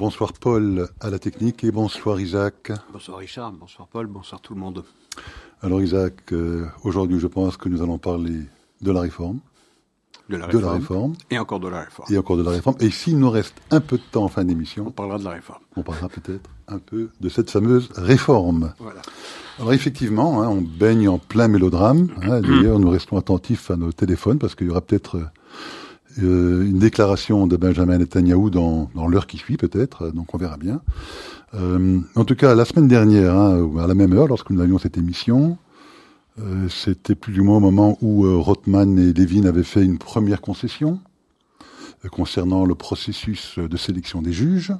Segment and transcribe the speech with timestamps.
[0.00, 2.72] bonsoir Paul à la technique et bonsoir Isaac.
[2.90, 4.82] Bonsoir Richard, bonsoir Paul, bonsoir tout le monde.
[5.60, 8.46] Alors Isaac, euh, aujourd'hui je pense que nous allons parler
[8.80, 9.40] de la réforme.
[10.30, 11.16] De la réforme.
[11.30, 12.10] Et encore de la réforme.
[12.10, 12.76] Et encore de la réforme.
[12.80, 14.86] Et s'il nous reste un peu de temps en fin d'émission.
[14.86, 15.60] On parlera de la réforme.
[15.76, 18.72] On parlera peut-être un peu de cette fameuse réforme.
[18.78, 19.02] Voilà.
[19.58, 22.08] Alors effectivement, hein, on baigne en plein mélodrame.
[22.22, 25.26] Hein, D'ailleurs, nous restons attentifs à nos téléphones parce qu'il y aura peut-être euh,
[26.16, 30.10] une déclaration de Benjamin Netanyahu dans, dans l'heure qui suit peut-être.
[30.10, 30.82] Donc on verra bien.
[31.54, 34.78] Euh, en tout cas, la semaine dernière, hein, à la même heure, lorsque nous avions
[34.78, 35.58] cette émission,
[36.38, 39.98] euh, c'était plus du moins au moment où euh, Rothman et Levin avaient fait une
[39.98, 41.00] première concession
[42.04, 44.72] euh, concernant le processus de sélection des juges.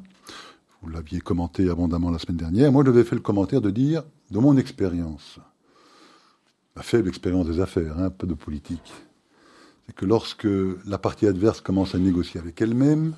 [0.82, 2.72] Vous l'aviez commenté abondamment la semaine dernière.
[2.72, 5.38] Moi, j'avais fait le commentaire de dire, de mon expérience,
[6.76, 8.92] la faible expérience des affaires, hein, un peu de politique,
[9.96, 10.48] que lorsque
[10.86, 13.14] la partie adverse commence à négocier avec elle-même,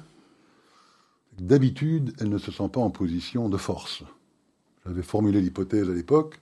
[1.38, 4.02] d'habitude, elle ne se sent pas en position de force.
[4.86, 6.40] J'avais formulé l'hypothèse à l'époque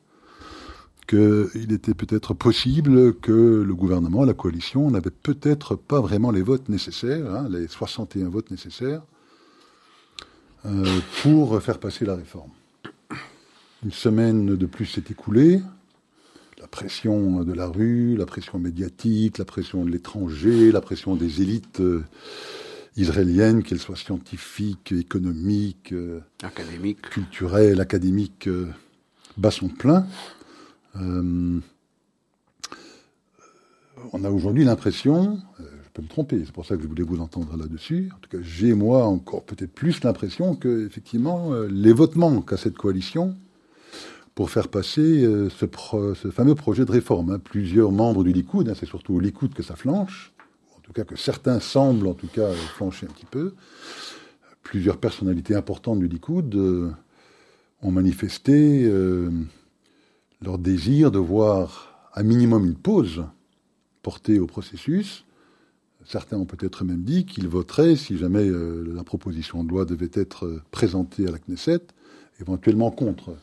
[1.06, 6.68] qu'il était peut-être possible que le gouvernement, la coalition, n'avait peut-être pas vraiment les votes
[6.68, 9.02] nécessaires, hein, les 61 votes nécessaires,
[10.66, 12.50] euh, pour faire passer la réforme.
[13.82, 15.60] Une semaine de plus s'est écoulée.
[16.72, 21.42] La pression de la rue, la pression médiatique, la pression de l'étranger, la pression des
[21.42, 22.04] élites euh,
[22.96, 28.48] israéliennes, qu'elles soient scientifiques, économiques, euh, académiques, culturelles, académiques,
[29.36, 30.06] bat son plein.
[30.96, 31.60] Euh,
[34.12, 37.02] on a aujourd'hui l'impression, euh, je peux me tromper, c'est pour ça que je voulais
[37.02, 41.68] vous entendre là-dessus, en tout cas j'ai moi encore peut-être plus l'impression que effectivement euh,
[41.70, 43.36] les votes manquent à cette coalition
[44.40, 47.32] pour faire passer ce, fameux projet de réforme.
[47.32, 47.38] Hein.
[47.38, 50.32] Plusieurs membres du Likoud, hein, c'est surtout au Likoud que ça flanche,
[50.74, 53.52] en tout cas que certains semblent en tout cas flancher un petit peu.
[54.62, 56.54] Plusieurs personnalités importantes du Likoud
[57.82, 58.90] ont manifesté
[60.40, 63.26] leur désir de voir un minimum une pause
[64.00, 65.26] portée au processus.
[66.06, 70.08] Certains ont peut-être même dit qu'ils voteraient, si jamais euh, la proposition de loi devait
[70.14, 71.82] être euh, présentée à la Knesset,
[72.40, 73.36] éventuellement contre.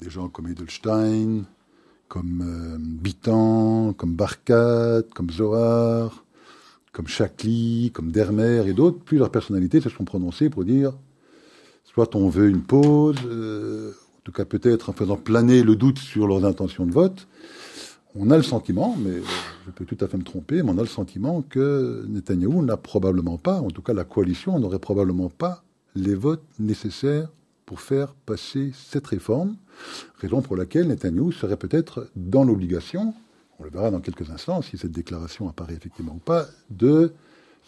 [0.00, 1.44] Des gens comme Edelstein,
[2.08, 6.24] comme euh, Bitan, comme Barkat, comme Zohar,
[6.92, 10.92] comme Chakli, comme Dermer et d'autres, plusieurs personnalités se sont prononcées pour dire
[11.84, 13.16] soit on veut une pause,
[14.28, 17.26] tout cas peut-être en faisant planer le doute sur leurs intentions de vote,
[18.14, 19.22] on a le sentiment, mais
[19.64, 22.76] je peux tout à fait me tromper, mais on a le sentiment que Netanyahou n'a
[22.76, 27.30] probablement pas, en tout cas la coalition n'aurait probablement pas les votes nécessaires
[27.64, 29.56] pour faire passer cette réforme,
[30.18, 33.14] raison pour laquelle Netanyahou serait peut-être dans l'obligation,
[33.58, 37.12] on le verra dans quelques instants si cette déclaration apparaît effectivement ou pas, de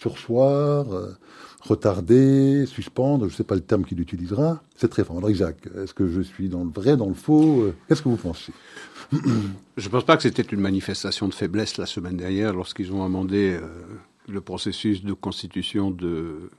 [0.00, 1.12] sursoir, euh,
[1.60, 5.18] retarder, suspendre, je ne sais pas le terme qu'il utilisera, cette réforme.
[5.18, 8.08] Alors Isaac, est-ce que je suis dans le vrai, dans le faux euh, Qu'est-ce que
[8.08, 8.52] vous pensez?
[9.12, 13.04] Je ne pense pas que c'était une manifestation de faiblesse la semaine dernière lorsqu'ils ont
[13.04, 13.66] amendé euh,
[14.28, 16.50] le processus de constitution de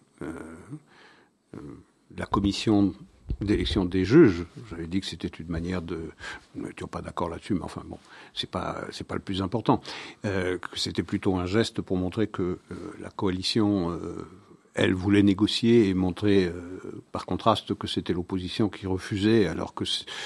[2.16, 2.94] la commission
[3.42, 4.46] d'élection des juges.
[4.70, 6.12] J'avais dit que c'était une manière de.
[6.56, 7.98] Nous n'étions pas d'accord là-dessus, mais enfin bon,
[8.34, 9.82] c'est pas c'est pas le plus important.
[10.26, 13.92] Euh, c'était plutôt un geste pour montrer que euh, la coalition.
[13.92, 14.28] Euh,
[14.74, 16.52] elle voulait négocier et montrer
[17.12, 19.84] par contraste que c'était l'opposition qui refusait, alors que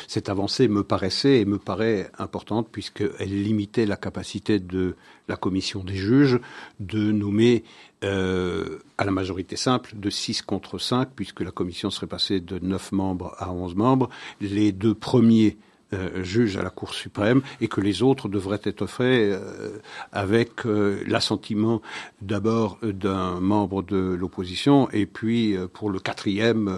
[0.07, 4.95] cette avancée me paraissait et me paraît importante puisqu'elle limitait la capacité de
[5.27, 6.39] la commission des juges
[6.79, 7.63] de nommer
[8.03, 12.59] euh, à la majorité simple de 6 contre 5, puisque la commission serait passée de
[12.59, 14.09] 9 membres à 11 membres.
[14.41, 15.57] Les deux premiers
[15.95, 19.79] euh, juges à la Cour suprême et que les autres devraient être faits euh,
[20.11, 20.65] avec
[21.07, 21.81] l'assentiment
[22.21, 26.77] d'abord d'un membre de l'opposition et puis pour le quatrième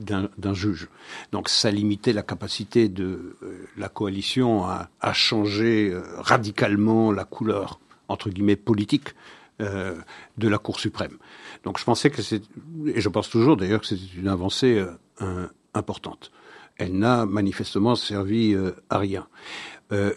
[0.00, 0.88] d'un juge.
[1.32, 3.36] Donc ça limitait la capacité de
[3.76, 9.14] la coalition à, changer radicalement la couleur entre guillemets politique
[9.60, 9.94] euh,
[10.36, 11.16] de la Cour suprême.
[11.62, 12.42] Donc je pensais que c'est,
[12.86, 14.84] et je pense toujours d'ailleurs que c'était une avancée
[15.22, 16.32] euh, importante.
[16.76, 19.26] Elle n'a manifestement servi euh, à rien.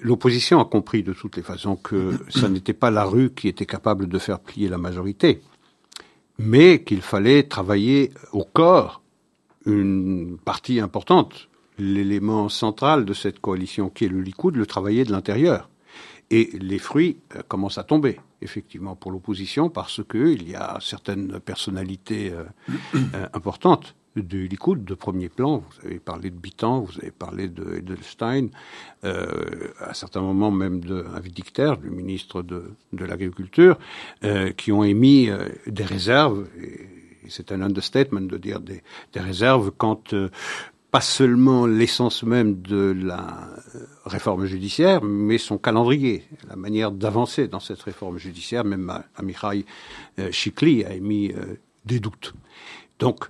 [0.02, 3.68] L'opposition a compris de toutes les façons que ce n'était pas la rue qui était
[3.68, 5.42] capable de faire plier la majorité,
[6.40, 9.04] mais qu'il fallait travailler au corps
[9.68, 15.12] une partie importante, l'élément central de cette coalition qui est le Likoud, le travailler de
[15.12, 15.70] l'intérieur.
[16.32, 17.18] Et les fruits
[17.48, 22.44] commencent à tomber effectivement pour l'opposition parce qu'il y a certaines personnalités euh,
[22.96, 25.58] euh, importantes du Likoud de premier plan.
[25.58, 28.48] Vous avez parlé de Bitan, vous avez parlé de Edelstein,
[29.04, 33.78] euh, à certains moments même de Dicter, le ministre de, de l'Agriculture,
[34.56, 35.30] qui ont émis
[35.68, 36.48] des réserves.
[36.62, 36.88] Et,
[37.30, 38.82] c'est un understatement de dire des,
[39.14, 40.16] réserves quand
[40.92, 43.50] pas seulement l'essence même de la
[44.06, 48.64] réforme judiciaire, mais son calendrier, la manière d'avancer dans cette réforme judiciaire.
[48.64, 49.66] Même Amichai
[50.32, 51.34] Chikli a émis
[51.88, 52.34] des doutes.
[53.00, 53.26] Donc,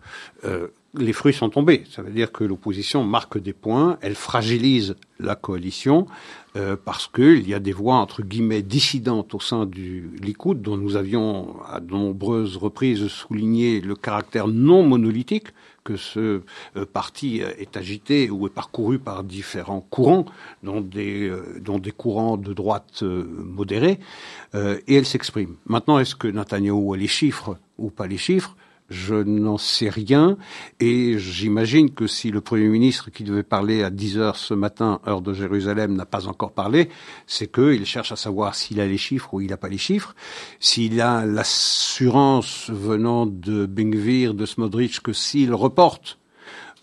[0.97, 1.83] les fruits sont tombés.
[1.89, 6.07] Ça veut dire que l'opposition marque des points, elle fragilise la coalition
[6.55, 10.77] euh, parce qu'il y a des voix entre guillemets dissidentes au sein du Likoud dont
[10.77, 15.47] nous avions à de nombreuses reprises souligné le caractère non monolithique
[15.83, 16.41] que ce
[16.75, 20.25] euh, parti est agité ou est parcouru par différents courants,
[20.61, 23.99] dont des, euh, dont des courants de droite modérés,
[24.53, 25.55] et elle s'exprime.
[25.65, 28.55] Maintenant, est-ce que Netanyahu a les chiffres ou pas les chiffres?
[28.89, 30.37] Je n'en sais rien
[30.79, 35.01] et j'imagine que si le Premier ministre qui devait parler à 10 heures ce matin,
[35.07, 36.89] heure de Jérusalem, n'a pas encore parlé,
[37.25, 40.15] c'est qu'il cherche à savoir s'il a les chiffres ou il n'a pas les chiffres,
[40.59, 46.17] s'il a l'assurance venant de Bengvir, de Smodrich, que s'il reporte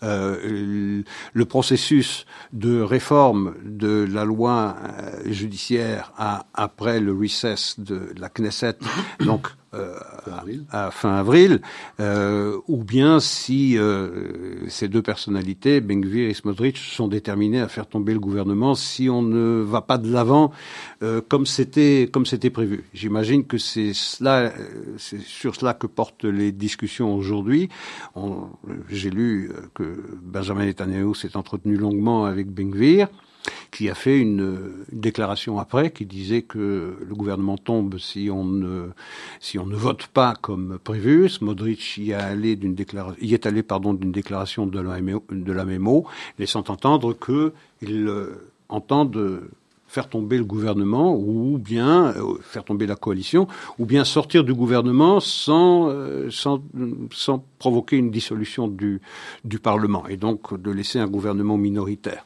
[0.03, 1.01] euh,
[1.33, 8.29] le processus de réforme de la loi euh, judiciaire à, après le recess de la
[8.29, 8.77] Knesset,
[9.21, 9.93] donc euh,
[10.71, 11.61] à, fin avril,
[11.99, 17.87] euh, ou bien si euh, ces deux personnalités, Bengvir et Smotrich, sont déterminés à faire
[17.87, 20.51] tomber le gouvernement si on ne va pas de l'avant
[21.27, 22.85] comme c'était comme c'était prévu.
[22.93, 24.51] J'imagine que c'est cela,
[24.97, 27.69] c'est sur cela que portent les discussions aujourd'hui.
[28.89, 33.07] J'ai lu que Benjamin Netanyahu s'est entretenu longuement avec Bengvir
[33.71, 38.87] qui a fait une, déclaration après qui disait que le gouvernement tombe si on ne,
[39.39, 41.29] si on ne vote pas comme prévu.
[41.41, 42.75] Modric y, a allé d'une
[43.21, 45.65] y est allé pardon, d'une déclaration de la, de la
[46.39, 49.05] laissant entendre qu'il euh, entend
[49.87, 53.47] faire tomber le gouvernement ou bien euh, faire tomber la coalition
[53.79, 56.61] ou bien sortir du gouvernement sans, euh, sans,
[57.11, 59.01] sans provoquer une dissolution du,
[59.43, 62.25] du Parlement et donc de laisser un gouvernement minoritaire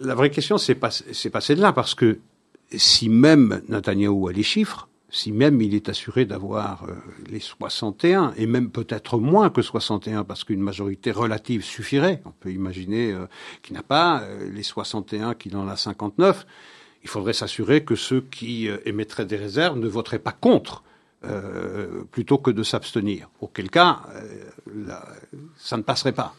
[0.00, 2.18] la vraie question, c'est pas, c'est pas celle-là, parce que
[2.76, 6.94] si même Netanyahu a les chiffres, si même il est assuré d'avoir euh,
[7.28, 12.52] les 61, et même peut-être moins que 61, parce qu'une majorité relative suffirait, on peut
[12.52, 13.26] imaginer euh,
[13.62, 16.46] qu'il n'a pas euh, les 61, qu'il en a 59,
[17.02, 20.84] il faudrait s'assurer que ceux qui émettraient des réserves ne voteraient pas contre,
[22.10, 23.30] plutôt que de s'abstenir.
[23.40, 24.02] Auquel cas,
[25.56, 26.34] ça ne passerait pas.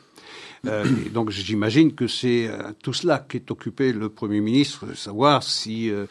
[0.67, 5.89] Euh, donc j'imagine que c'est euh, tout cela qu'est occupé le Premier ministre, savoir si
[5.89, 6.05] euh,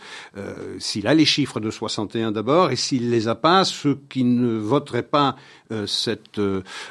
[0.79, 4.59] s'il a les chiffres de 61 d'abord et s'il les a pas, ceux qui ne
[4.59, 5.37] voteraient pas
[5.87, 6.41] cette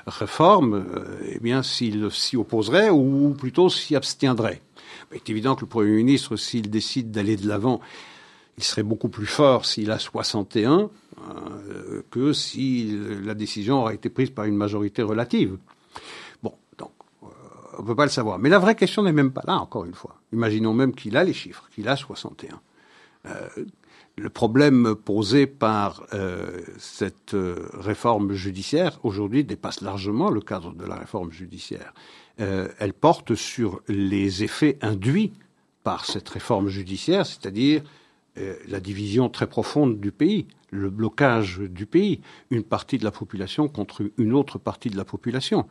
[0.08, 0.86] réforme,
[1.28, 4.62] eh bien s'il s'y opposerait ou plutôt s'y abstiendrait.
[5.12, 7.82] Il est évident que le Premier ministre, s'il décide d'aller de l'avant,
[8.58, 10.90] il serait beaucoup plus fort s'il a 61
[12.10, 15.58] que si la décision aurait été prise par une majorité relative
[17.80, 18.40] on peut pas le savoir.
[18.40, 20.18] Mais la vraie question n'est même pas là, encore une fois.
[20.34, 22.60] Imaginons même qu'il a les chiffres, qu'il a 61.
[23.26, 23.48] Euh,
[24.18, 30.86] le problème posé par euh, cette euh, réforme judiciaire aujourd'hui dépasse largement le cadre de
[30.86, 31.94] la réforme judiciaire.
[32.38, 35.34] elle porte sur les effets induits
[35.84, 37.82] par cette réforme judiciaire, c'est-à-dire
[38.70, 43.68] la division très profonde du pays, le blocage du pays, une partie de la population
[43.68, 45.68] contre une autre partie de la population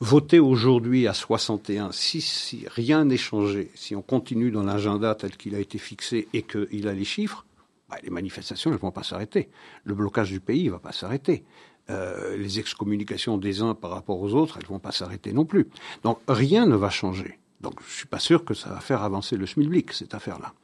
[0.00, 5.36] voter aujourd'hui à 61, si, si rien n'est changé, si on continue dans l'agenda tel
[5.36, 7.44] qu'il a été fixé et qu'il a les chiffres,
[7.88, 9.50] bah, les manifestations ne vont pas s'arrêter.
[9.84, 11.44] Le blocage du pays ne va pas s'arrêter.
[11.90, 15.68] Euh, les excommunications des uns par rapport aux autres, elles vont pas s'arrêter non plus.
[16.02, 17.38] Donc rien ne va changer.
[17.60, 20.54] Donc je suis pas sûr que ça va faire avancer le SMILBLIC, cette affaire-là.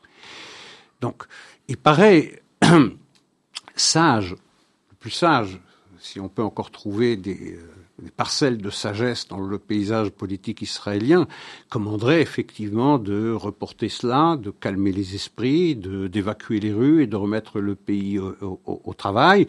[1.00, 1.25] Donc
[1.69, 2.43] il paraît
[3.76, 5.61] sage, le plus sage,
[5.99, 7.59] si on peut encore trouver des,
[8.03, 11.26] des parcelles de sagesse dans le paysage politique israélien
[11.71, 17.61] commanderaient effectivement de reporter cela, de calmer les esprits, d'évacuer les rues et de remettre
[17.61, 19.47] le pays au, travail,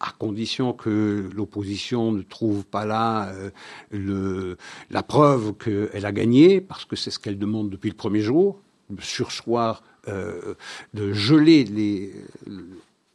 [0.00, 3.50] à condition que l'opposition ne trouve pas là euh,
[3.90, 4.56] le,
[4.90, 8.60] la preuve qu'elle a gagné, parce que c'est ce qu'elle demande depuis le premier jour,
[8.90, 10.54] le sursoir euh,
[10.92, 12.12] de geler les,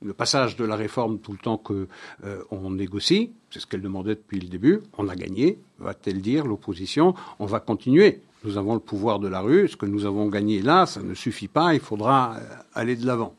[0.01, 1.87] le passage de la réforme tout le temps que
[2.23, 4.81] euh, négocie, c'est ce qu'elle demandait depuis le début.
[4.97, 8.21] On a gagné, va-t-elle dire l'opposition On va continuer.
[8.45, 9.67] Nous avons le pouvoir de la rue.
[9.67, 11.73] Ce que nous avons gagné là, ça ne suffit pas.
[11.73, 12.41] Il faudra euh,
[12.73, 13.35] aller de l'avant.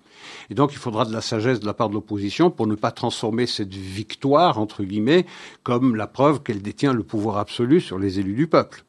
[0.50, 2.90] Et donc, il faudra de la sagesse de la part de l'opposition pour ne pas
[2.90, 5.24] transformer cette victoire, entre guillemets,
[5.62, 8.84] comme la preuve qu'elle détient le pouvoir absolu sur les élus du peuple.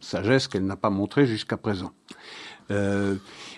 [0.00, 1.92] Sagesse qu'elle n'a pas montrée jusqu'à présent.
[2.70, 3.16] Euh,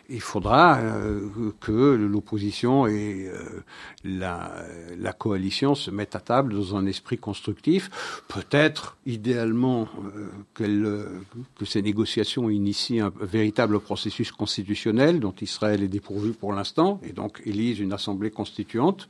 [0.08, 3.62] il faudra euh, que l'opposition et euh,
[4.04, 8.22] la, coalition se mettent à table dans un esprit constructif.
[8.28, 9.88] Peut-être, idéalement,
[10.54, 17.12] que ces négociations initient un véritable processus constitutionnel dont Israël est dépourvu pour l'instant, et
[17.12, 19.08] donc élise une assemblée constituante.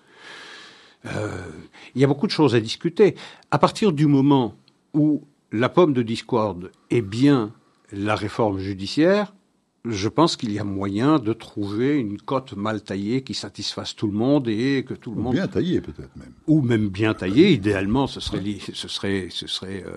[1.04, 3.16] il y a beaucoup de choses à discuter.
[3.50, 4.54] À partir du moment
[4.95, 5.23] où
[5.57, 7.53] la pomme de discorde est bien
[7.93, 9.35] la réforme judiciaire,
[9.85, 14.09] je pense qu'il y a moyen de trouver une cote mal taillée qui satisfasse tout
[14.09, 17.15] le monde et que tout le ou monde bien taillée peut-être même ou même bien
[17.15, 19.93] taillée idéalement ce serait ce serait ce serait euh,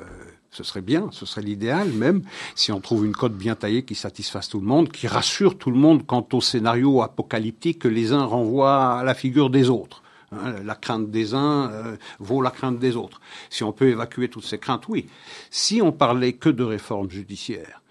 [0.51, 2.23] ce serait bien, ce serait l'idéal même,
[2.55, 5.71] si on trouve une cote bien taillée qui satisfasse tout le monde, qui rassure tout
[5.71, 10.01] le monde quant au scénario apocalyptique que les uns renvoient à la figure des autres.
[10.31, 13.19] Hein, la crainte des uns euh, vaut la crainte des autres.
[13.49, 15.09] Si on peut évacuer toutes ces craintes, oui.
[15.49, 17.81] Si on parlait que de réforme judiciaire,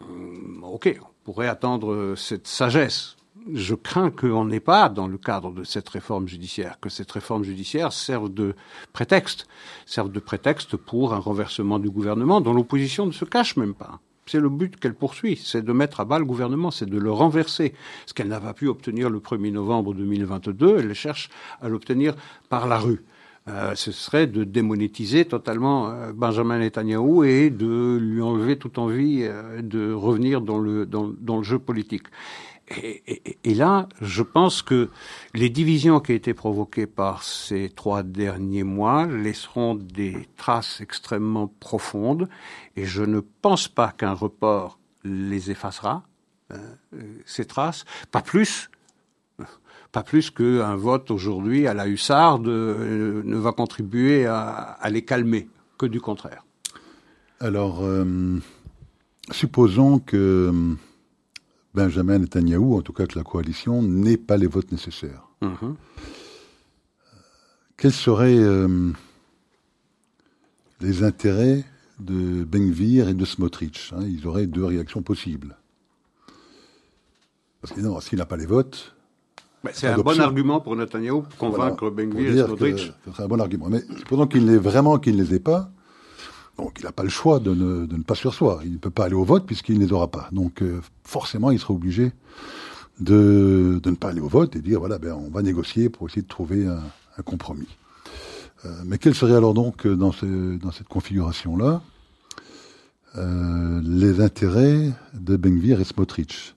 [0.00, 3.16] hum, ok, pourrait attendre euh, cette sagesse.
[3.52, 7.44] Je crains qu'on n'ait pas, dans le cadre de cette réforme judiciaire, que cette réforme
[7.44, 8.54] judiciaire serve de
[8.92, 9.46] prétexte,
[9.84, 14.00] serve de prétexte pour un renversement du gouvernement dont l'opposition ne se cache même pas.
[14.26, 17.12] C'est le but qu'elle poursuit, c'est de mettre à bas le gouvernement, c'est de le
[17.12, 17.74] renverser.
[18.06, 21.28] Ce qu'elle n'a pas pu obtenir le 1er novembre 2022, elle cherche
[21.60, 22.14] à l'obtenir
[22.48, 23.04] par la rue.
[23.46, 29.20] Euh, ce serait de démonétiser totalement euh, Benjamin Netanyahu et de lui enlever toute envie
[29.22, 32.04] euh, de revenir dans le, dans, dans le jeu politique.
[32.68, 34.88] Et, là, je pense que
[35.34, 41.48] les divisions qui ont été provoquées par ces trois derniers mois laisseront des traces extrêmement
[41.60, 42.28] profondes,
[42.76, 46.04] et je ne pense pas qu'un report les effacera,
[47.26, 48.70] ces traces, pas plus
[49.94, 55.48] pas plus qu'un vote aujourd'hui à la hussarde euh, ne va contribuer à, les calmer,
[55.78, 56.44] que du contraire.
[57.38, 58.40] Alors, euh,
[59.30, 60.74] supposons que euh,
[61.74, 65.28] Benjamin Netanyahu, en tout cas que la coalition, n'ait pas les votes nécessaires.
[65.42, 65.74] Mhm.
[67.76, 68.38] Quels seraient
[70.80, 71.64] les intérêts
[71.98, 74.04] de Benvir et de Smotrich hein?
[74.06, 75.56] Ils auraient deux réactions possibles.
[77.60, 78.94] Parce que s'il n'a pas les votes,
[79.72, 82.92] c'est un bon argument pour Netanyahu pour convaincre voilà, et Smotrich.
[83.16, 83.68] C'est un bon argument.
[83.68, 85.72] Mais supposons qu'il n'ait vraiment qu'il ne les ait pas,
[86.58, 88.62] donc il n'a pas le choix de ne, pas sursoir.
[88.64, 90.28] Il ne peut pas aller au vote puisqu'il ne les aura pas.
[90.32, 92.12] Donc euh, forcément, il sera obligé
[93.00, 96.22] de, ne pas aller au vote et dire voilà, ben, on va négocier pour essayer
[96.22, 97.68] de trouver un, compromis.
[98.64, 101.82] Euh, mais quel serait alors donc dans, ce, dans cette configuration-là
[103.16, 106.54] euh, les intérêts de Benvir et Smotrich?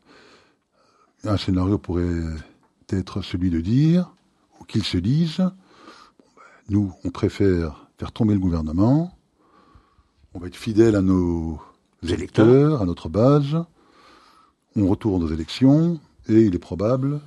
[1.24, 2.24] Un scénario pourrait
[2.89, 4.12] être celui de dire,
[4.60, 5.54] ou qu'ils se disent, ben,
[6.70, 9.16] nous, on préfère faire tomber le gouvernement,
[10.34, 11.60] on va être fidèle à nos
[12.03, 13.57] électeurs, à notre base,
[14.75, 17.19] on retourne aux élections, et il est probable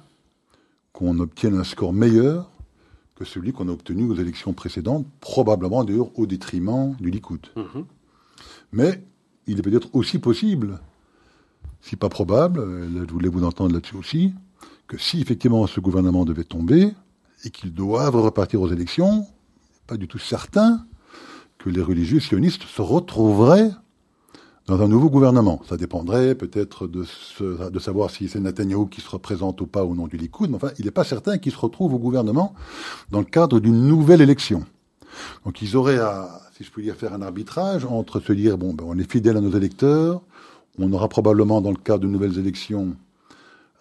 [0.93, 2.51] qu'on obtienne un score meilleur
[3.17, 7.47] que celui qu'on a obtenu aux élections précédentes, probablement d'ailleurs au détriment du Likoud.
[7.57, 7.85] Mhm.
[8.73, 9.03] Mais
[9.47, 10.79] il est peut-être aussi possible,
[11.81, 14.33] si pas probable, là je voulais vous entendre là-dessus aussi,
[14.87, 16.93] que si effectivement ce gouvernement devait tomber
[17.45, 19.27] et qu'ils doivent repartir aux élections,
[19.87, 20.87] pas du tout certain
[21.61, 23.71] que les religieux sionistes se retrouveraient
[24.67, 25.61] dans un nouveau gouvernement.
[25.69, 27.05] Ça dépendrait peut-être de,
[27.71, 30.57] de, savoir si c'est Netanyahu qui se représente ou pas au nom du Likoud, mais
[30.57, 32.55] enfin, il n'est pas certain qu'ils se retrouvent au gouvernement
[33.11, 34.65] dans le cadre d'une nouvelle élection.
[35.45, 38.73] Donc ils auraient à, si je puis dire, faire un arbitrage entre se dire, bon,
[38.73, 40.23] ben, on est fidèle à nos électeurs,
[40.79, 42.97] on aura probablement dans le cadre de nouvelles élections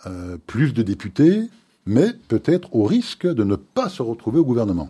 [0.07, 1.43] euh, plus de députés,
[1.85, 4.89] mais peut-être au risque de ne pas se retrouver au gouvernement.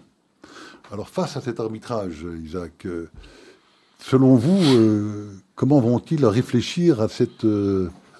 [0.91, 3.09] Alors face à cet arbitrage, Isaac, euh,
[3.99, 7.45] selon vous, euh, comment vont-ils réfléchir à cette,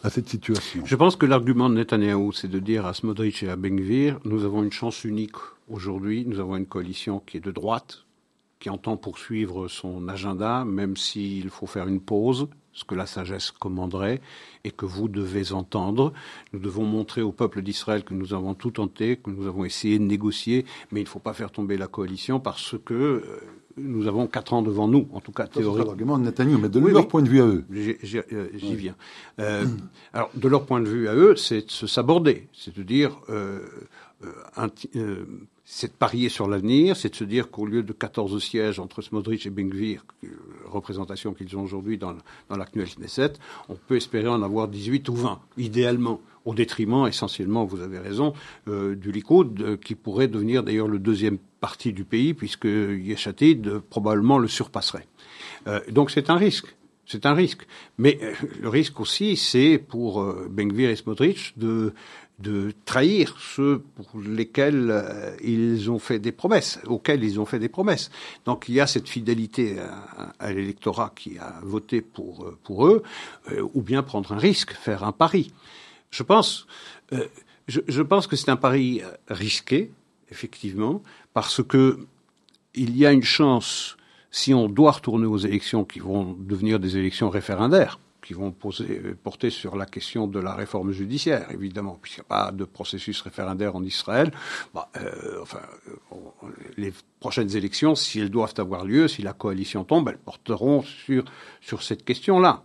[0.10, 0.84] cette situation?
[0.86, 4.46] Je pense que l'argument de Netanyahu, c'est de dire à Smodrich et à Bengvir, nous
[4.46, 5.36] avons une chance unique
[5.70, 8.06] aujourd'hui, nous avons une coalition qui est de droite,
[8.60, 12.50] qui entend poursuivre son agenda, même s'il faut faire une pause,
[12.80, 14.22] ce que la sagesse commanderait
[14.64, 16.14] et que vous devez entendre.
[16.54, 20.00] Nous devons montrer au peuple d'Israël que nous avons tout tenté, que nous avons essayé
[20.00, 23.22] de négocier, mais il ne faut pas faire tomber la coalition parce que euh,
[23.78, 25.84] nous avons quatre ans devant nous, en tout cas théoriquement.
[25.84, 27.66] C'est l'argument de Netanyahu, mais de leur point de vue à eux.
[27.70, 28.96] J'y euh, viens.
[29.40, 29.66] Euh,
[30.14, 33.20] alors, de leur point de vue à eux, c'est de se saborder, c'est de dire
[35.72, 39.04] c'est de parier sur l'avenir, c'est de se dire qu'au lieu de 14 sièges entre
[39.04, 40.04] Smodrich et Bengvir,
[40.66, 42.16] représentation qu'ils ont aujourd'hui dans,
[42.50, 43.34] dans l'actuel Knesset,
[43.70, 48.34] on peut espérer en avoir 18 ou 20, idéalement, au détriment essentiellement, vous avez raison,
[48.68, 53.78] euh, du Likoud, euh, qui pourrait devenir d'ailleurs le deuxième parti du pays, puisque Yeshatid
[53.92, 55.06] probablement le surpasserait.
[55.92, 56.76] donc c'est un risque.
[57.10, 57.66] C'est un risque.
[57.98, 61.92] Mais euh, le risque aussi, c'est pour euh, Bengvir et Smotrich de
[62.40, 67.60] de trahir ceux pour lesquels euh, ils ont fait des promesses, auxquels ils ont fait
[67.60, 68.12] des promesses.
[68.46, 69.78] Donc il y a cette fidélité
[70.40, 73.04] à, l'électorat qui a voté pour pour eux,
[73.74, 75.52] ou bien prendre un risque, faire un pari.
[76.12, 76.66] Je pense,
[77.68, 79.92] je pense que c'est un pari risqué,
[80.32, 81.04] effectivement,
[81.34, 82.00] parce que
[82.74, 83.98] il y a une chance
[84.32, 88.00] si on doit retourner aux élections qui vont devenir des élections référendaires,
[88.30, 88.52] qui vont
[89.24, 93.20] porter sur la question de la réforme judiciaire, évidemment, puisqu'il n'y a pas de processus
[93.22, 94.32] référendaire en Israël.
[94.72, 95.62] Bah, euh, enfin,
[96.78, 101.26] les prochaines élections, si elles doivent avoir lieu, si la coalition tombe, elles porteront sur
[101.60, 102.62] sur cette question-là.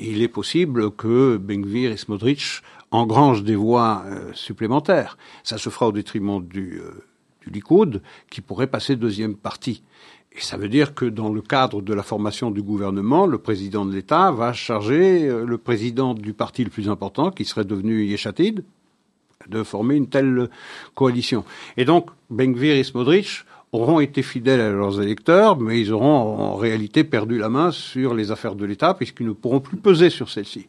[0.00, 5.16] Il est possible que Bengvir et Smodrich engrangent des voix euh, supplémentaires.
[5.44, 7.04] Ça se fera au détriment du, euh,
[7.40, 9.84] du Likoud, qui pourrait passer deuxième partie.
[10.36, 13.84] Et ça veut dire que dans le cadre de la formation du gouvernement, le président
[13.84, 18.04] de l'État va charger euh, le président du parti le plus important, qui serait devenu
[18.04, 18.64] Yeshatid,
[19.48, 20.48] de former une telle
[20.94, 21.44] coalition.
[21.76, 26.54] Et donc, Bengvir et Smodrich auront été fidèles à leurs électeurs, mais ils auront en
[26.54, 30.30] réalité perdu la main sur les affaires de l'État puisqu'ils ne pourront plus peser sur
[30.30, 30.66] celles-ci.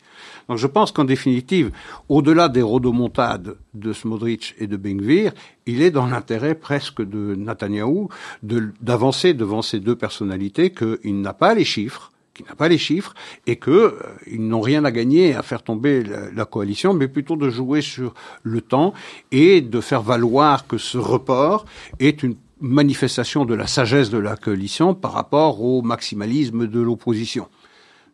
[0.47, 1.71] Donc je pense qu'en définitive,
[2.09, 5.33] au-delà des rodomontades de Smodrich et de Bengvir,
[5.65, 8.09] il est dans l'intérêt presque de Netanyahou
[8.43, 13.13] d'avancer devant ces deux personnalités qu'il n'a pas les chiffres, qui n'a pas les chiffres
[13.47, 13.93] et que euh,
[14.27, 17.81] ils n'ont rien à gagner à faire tomber la, la, coalition, mais plutôt de jouer
[17.81, 18.93] sur le temps
[19.31, 21.65] et de faire valoir que ce report
[21.99, 27.47] est une manifestation de la sagesse de la coalition par rapport au maximalisme de l'opposition.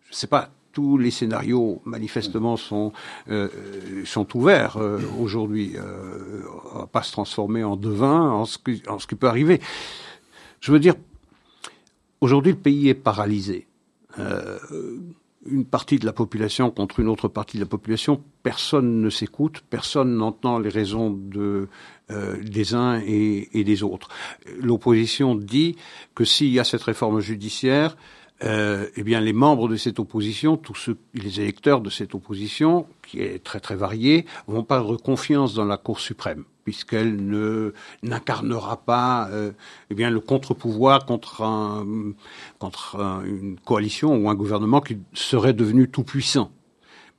[0.09, 2.91] Je sais pas, tous les scénarios manifestement sont
[3.29, 3.49] euh,
[4.05, 5.73] sont ouverts euh, aujourd'hui.
[5.75, 6.41] Euh,
[6.73, 9.61] on va pas se transformer en devin en ce qui, peut arriver.
[10.59, 10.95] Je veux dire,
[12.21, 13.67] aujourd'hui le pays est paralysé.
[14.19, 14.57] Euh,
[15.49, 19.63] une partie de la population contre une autre partie de la population, personne ne s'écoute,
[19.69, 21.67] personne n'entend les raisons de,
[22.11, 24.09] euh, des uns et, des autres.
[24.59, 25.75] L'opposition dit
[26.13, 27.97] que s'il y a cette réforme judiciaire,
[28.43, 32.87] euh, eh bien, les membres de cette opposition, tous ceux, les électeurs de cette opposition,
[33.07, 38.77] qui est très très variée, vont perdre confiance dans la Cour suprême, puisqu'elle ne n'incarnera
[38.77, 39.51] pas, euh,
[39.89, 41.85] eh bien, le contre-pouvoir contre un,
[42.57, 46.51] contre une coalition ou un gouvernement qui serait devenu tout puissant.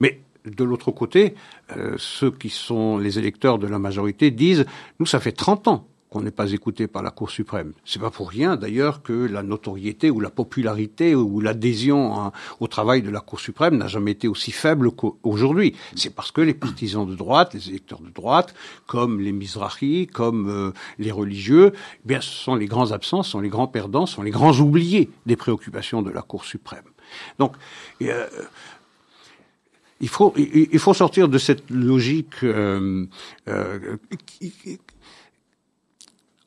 [0.00, 1.34] Mais de l'autre côté,
[1.76, 4.66] euh, ceux qui sont les électeurs de la majorité disent
[4.98, 7.72] nous, ça fait 30 ans qu'on n'est pas écouté par la Cour suprême.
[7.86, 13.00] C'est pas pour rien d'ailleurs que la notoriété ou la popularité ou l'adhésion au travail
[13.00, 15.74] de la Cour suprême n'a jamais été aussi faible qu'aujourd'hui.
[15.96, 18.54] C'est parce que les partisans de droite, les électeurs de droite,
[18.86, 23.40] comme les Mizrahi, comme euh, les religieux, eh bien, ce sont les grands absents, sont
[23.40, 26.84] les grands perdants, sont les grands oubliés des préoccupations de la Cour suprême.
[27.38, 27.54] Donc,
[28.02, 28.26] euh,
[30.00, 33.06] il faut, sortir de cette logique euh,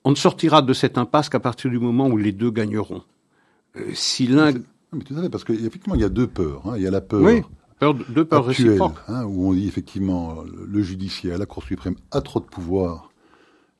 [0.05, 3.01] on ne sortira de cette impasse qu'à partir du moment où les deux gagneront.
[3.75, 4.53] Euh, si l'un...
[4.93, 6.61] Mais tout à fait, parce qu'effectivement, il y a deux peurs.
[6.67, 6.73] Hein.
[6.77, 7.21] Il y a la peur...
[7.21, 7.41] Oui,
[8.09, 8.97] deux peurs réciproques.
[9.07, 13.09] Hein, où on dit effectivement, le judiciaire, la Cour suprême a trop de pouvoir.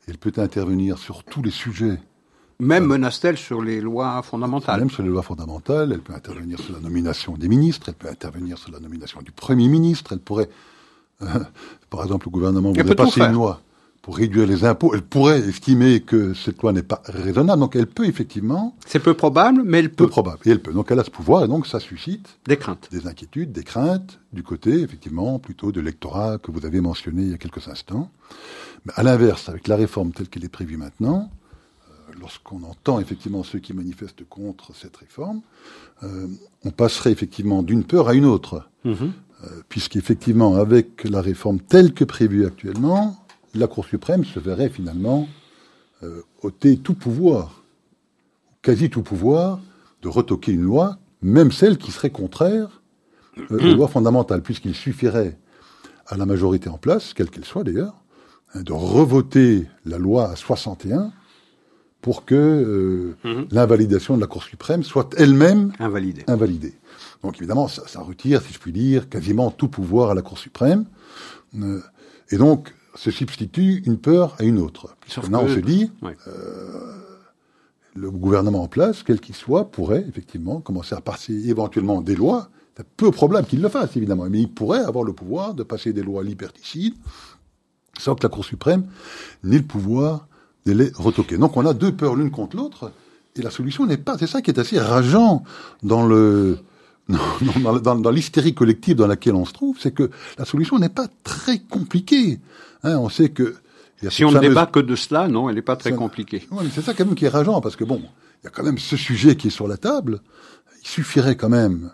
[0.08, 2.00] Elle peut intervenir sur tous les sujets.
[2.60, 5.92] Même menace-t-elle sur les lois fondamentales Même sur les lois fondamentales.
[5.94, 7.90] Elle peut intervenir sur la nomination des ministres.
[7.90, 10.14] Elle peut intervenir sur la nomination du Premier ministre.
[10.14, 10.50] Elle pourrait...
[11.22, 11.28] Euh,
[11.90, 13.62] par exemple, le gouvernement voudrait passer une loi
[14.06, 17.60] pour réduire les impôts, elle pourrait estimer que cette loi n'est pas raisonnable.
[17.60, 18.76] Donc elle peut effectivement.
[18.86, 20.04] C'est peu probable, mais elle peut.
[20.04, 20.38] Peu probable.
[20.46, 20.74] Et elle peut.
[20.74, 22.38] Donc elle a ce pouvoir et donc ça suscite.
[22.46, 22.88] Des craintes.
[22.92, 27.32] Des inquiétudes, des craintes du côté, effectivement, plutôt de l'électorat que vous avez mentionné il
[27.32, 28.12] y a quelques instants.
[28.86, 31.32] Mais à l'inverse, avec la réforme telle qu'elle est prévue maintenant,
[31.90, 35.42] euh, lorsqu'on entend effectivement ceux qui manifestent contre cette réforme,
[36.04, 36.28] euh,
[36.64, 38.70] on passerait effectivement d'une peur à une autre.
[38.84, 39.08] Mm
[39.70, 43.25] puisqu'effectivement, avec la réforme telle que prévue actuellement,
[43.60, 45.28] la Cour suprême se verrait finalement
[46.04, 47.64] euh, ôter tout pouvoir,
[48.62, 49.60] quasi tout pouvoir,
[50.02, 52.82] de retoquer une loi, même celle qui serait contraire
[53.52, 55.38] euh, aux lois fondamentales, puisqu'il suffirait
[56.08, 57.96] à la majorité en place, quelle qu'elle soit d'ailleurs,
[58.54, 61.12] hein, de revoter la loi à 61
[62.02, 63.48] pour que euh, mhm.
[63.50, 66.24] l'invalidation de la Cour suprême soit elle-même invalidée.
[66.28, 66.76] invalidée.
[67.24, 70.38] Donc évidemment, ça, ça, retire, si je puis dire, quasiment tout pouvoir à la Cour
[70.38, 70.86] suprême.
[71.60, 71.82] Euh,
[72.30, 74.96] et donc, se substitue une peur à une autre.
[75.02, 76.94] Puisque on se dit, euh,
[77.96, 82.50] le gouvernement en place, quel qu'il soit, pourrait effectivement commencer à passer éventuellement des lois.
[82.78, 85.94] C'est peu probable qu'il le fasse, évidemment, mais il pourrait avoir le pouvoir de passer
[85.94, 86.96] des lois liberticides
[87.98, 88.86] sans que la Cour suprême
[89.44, 90.28] n'ait le pouvoir
[90.66, 91.38] de les retoquer.
[91.38, 92.92] Donc on a deux peurs l'une contre l'autre,
[93.36, 94.18] et la solution n'est pas...
[94.18, 95.44] C'est ça qui est assez rageant
[95.84, 96.60] dans le
[97.10, 97.20] Non,
[97.64, 100.90] non dans, dans l'hystérie collective dans laquelle on se trouve, c'est que la solution n'est
[100.90, 102.40] pas très compliquée.
[102.84, 103.56] Hein, on sait que
[104.10, 106.48] si on ne débat que de cela, non, elle n'est pas très compliquée.
[106.74, 108.02] c'est ça quand même qui est rageant, parce que bon,
[108.42, 110.22] il y a quand même ce sujet qui est sur la table.
[110.82, 111.92] Il suffirait quand même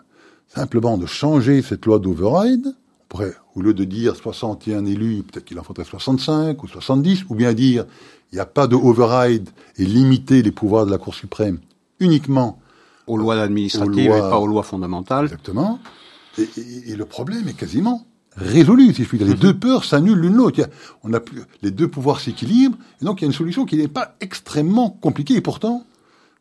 [0.48, 2.66] simplement de changer cette loi d'override.
[2.66, 7.24] On pourrait, au lieu de dire 61 élus, peut-être qu'il en faudrait 65 ou 70,
[7.28, 7.84] ou bien dire
[8.32, 11.58] il n'y a pas de override et limiter les pouvoirs de la Cour suprême
[12.00, 12.58] uniquement
[13.06, 15.26] aux lois administratives et pas aux lois fondamentales.
[15.26, 15.78] Exactement.
[16.38, 19.26] et le problème est quasiment résolu, si je puis dire.
[19.26, 19.40] Les mhm.
[19.40, 20.62] deux peurs s'annulent l'une l'autre.
[21.02, 23.76] On a plus, les deux pouvoirs s'équilibrent, et donc il y a une solution qui
[23.76, 25.34] n'est pas extrêmement compliquée.
[25.34, 25.84] Et pourtant,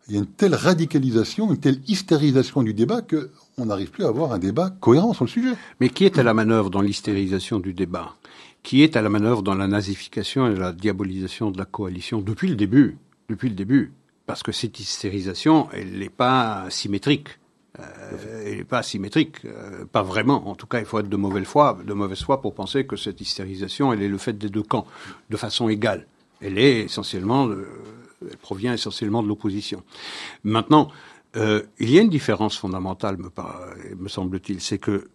[0.07, 4.05] il y a une telle radicalisation, une telle hystérisation du débat que on n'arrive plus
[4.05, 5.53] à avoir un débat cohérent sur le sujet.
[5.79, 8.15] Mais qui est à la manœuvre dans l'hystérisation du débat?
[8.63, 12.47] Qui est à la manœuvre dans la nazification et la diabolisation de la coalition depuis
[12.47, 12.97] le début
[13.29, 13.91] Depuis le début?
[14.31, 17.27] Parce que cette hystérisation, elle n'est pas symétrique.
[17.77, 20.47] Euh, elle n'est pas symétrique, euh, pas vraiment.
[20.47, 22.95] En tout cas, il faut être de mauvaise foi, de mauvaise foi pour penser que
[22.95, 24.87] cette hystérisation, elle est le fait des deux camps,
[25.29, 26.07] de façon égale.
[26.39, 29.83] Elle est essentiellement, elle provient essentiellement de l'opposition.
[30.45, 30.89] Maintenant,
[31.35, 33.31] euh, il y a une différence fondamentale, me,
[33.97, 35.09] me semble-t-il, c'est que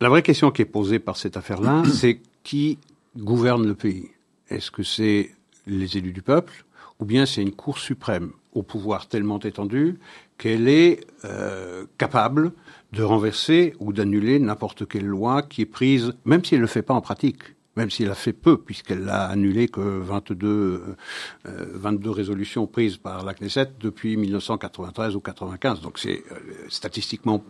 [0.00, 2.78] la vraie question qui est posée par cette affaire-là, c'est qui
[3.18, 4.12] gouverne le pays?
[4.48, 5.32] Est-ce que c'est
[5.66, 6.64] les élus du peuple
[7.00, 9.98] ou bien c'est une Cour suprême au pouvoir tellement étendu
[10.36, 12.52] qu'elle est euh, capable
[12.92, 16.68] de renverser ou d'annuler n'importe quelle loi qui est prise, même si elle ne le
[16.68, 17.42] fait pas en pratique,
[17.76, 20.96] même si elle a fait peu, puisqu'elle n'a annulé que 22,
[21.44, 25.80] 22 euh, résolutions prises par la Knesset depuis 1993 ou 95.
[25.80, 27.44] Donc c'est euh, statistiquement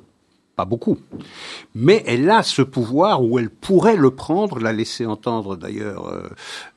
[0.59, 0.99] pas beaucoup.
[1.77, 6.29] Mais elle a ce pouvoir où elle pourrait le prendre, l'a laissé entendre d'ailleurs euh,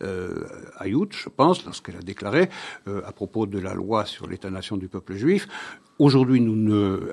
[0.04, 0.46] euh,
[0.80, 2.48] Ayout, je pense, lorsqu'elle a déclaré
[2.88, 5.48] euh, à propos de la loi sur l'État-nation du peuple juif.
[5.98, 6.56] Aujourd'hui, nous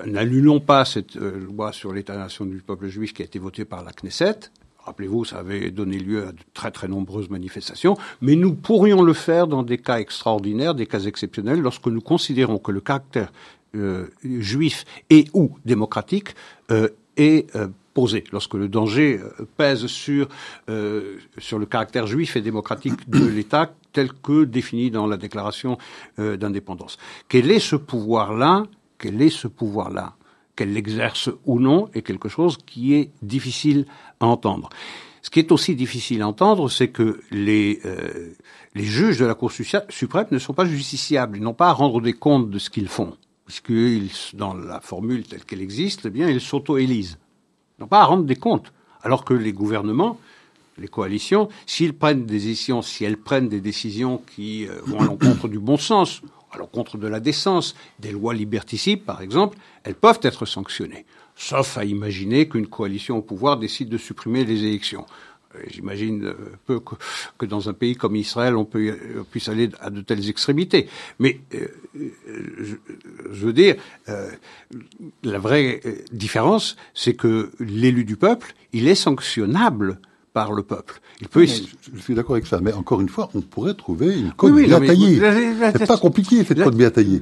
[0.05, 3.83] n'annulons pas cette euh, loi sur l'État-nation du peuple juif qui a été votée par
[3.83, 4.51] la Knesset.
[4.85, 9.13] Rappelez-vous, ça avait donné lieu à de très très nombreuses manifestations, mais nous pourrions le
[9.13, 13.31] faire dans des cas extraordinaires, des cas exceptionnels, lorsque nous considérons que le caractère
[14.23, 16.29] juif et ou démocratique
[16.71, 19.19] euh, est euh, posé, lorsque le danger
[19.57, 20.29] pèse sur,
[21.37, 25.77] sur le caractère juif et démocratique de l'État tel que défini dans la déclaration
[26.17, 26.97] d'indépendance.
[27.27, 28.67] Quel est ce pouvoir-là
[28.99, 30.13] Quel est ce pouvoir-là
[30.55, 33.85] Qu'elle l'exerce ou non est quelque chose qui est difficile
[34.19, 34.69] à entendre.
[35.23, 37.81] Ce qui est aussi difficile à entendre, c'est que les,
[38.75, 41.99] les juges de la Cour suprême ne sont pas justiciables, ils n'ont pas à rendre
[41.99, 43.17] des comptes de ce qu'ils font
[43.49, 47.17] puisque dans la formule telle qu'elle existe, eh bien, ils s'auto-élisent.
[47.77, 48.71] Ils n'ont pas à rendre des comptes.
[49.01, 50.19] Alors que les gouvernements,
[50.77, 55.05] les coalitions, s'ils prennent des décisions, si elles prennent des décisions qui euh, vont à
[55.05, 59.95] l'encontre du bon sens, à l'encontre de la décence, des lois liberticides, par exemple, elles
[59.95, 61.07] peuvent être sanctionnées.
[61.35, 65.07] Sauf à imaginer qu'une coalition au pouvoir décide de supprimer les élections.
[65.55, 66.33] Euh, j'imagine euh,
[66.65, 66.79] peu
[67.37, 68.95] que, dans un pays comme Israël, on, peut,
[69.31, 70.87] puisse aller à de telles extrémités.
[71.17, 71.67] Mais euh,
[73.31, 73.75] je, veux dire,
[75.23, 75.81] la vraie
[76.11, 79.99] différence, c'est que l'élu du peuple, il est sanctionnable
[80.33, 81.01] par le peuple.
[81.21, 81.45] Il peut.
[81.45, 84.79] je, suis d'accord avec ça, mais encore une fois, on pourrait trouver une code bien
[84.79, 85.19] taillée.
[85.77, 87.21] C'est pas compliqué cette code bien taillée.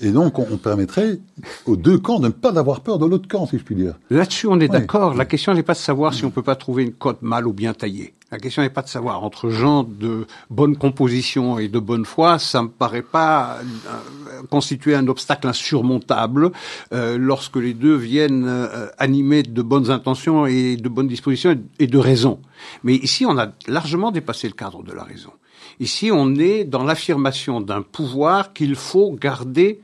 [0.00, 1.20] Et donc, on, permettrait
[1.66, 3.94] aux deux camps de ne pas avoir peur de l'autre camp, si je puis dire.
[4.10, 5.14] Là-dessus, on est d'accord.
[5.14, 7.52] La question n'est pas de savoir si on peut pas trouver une code mal ou
[7.52, 8.14] bien taillée.
[8.30, 12.38] La question n'est pas de savoir entre gens de bonne composition et de bonne foi,
[12.38, 16.52] ça me paraît pas euh, constituer un obstacle insurmontable
[16.92, 21.86] euh, lorsque les deux viennent euh, animés de bonnes intentions et de bonnes dispositions et
[21.86, 22.38] de raison.
[22.84, 25.32] Mais ici, on a largement dépassé le cadre de la raison.
[25.80, 29.80] Ici, on est dans l'affirmation d'un pouvoir qu'il faut garder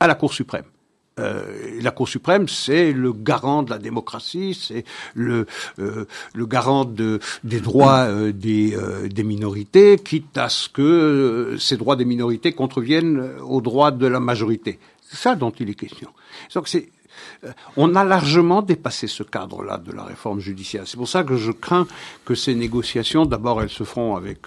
[0.00, 0.64] à la Cour suprême.
[1.18, 5.46] Euh, la Cour suprême, c'est le garant de la démocratie, c'est le,
[5.78, 6.04] euh,
[6.36, 8.76] garant de, des droits euh, des,
[9.08, 14.20] des minorités, quitte à ce que ces droits des minorités contreviennent aux droits de la
[14.20, 14.78] majorité.
[15.02, 16.10] C'est ça dont il est question.
[16.54, 16.90] Donc c'est
[17.76, 20.84] on a largement dépassé ce cadre-là de la réforme judiciaire.
[20.86, 21.86] C'est pour ça que je crains
[22.24, 24.46] que ces négociations, d'abord, elles se feront avec,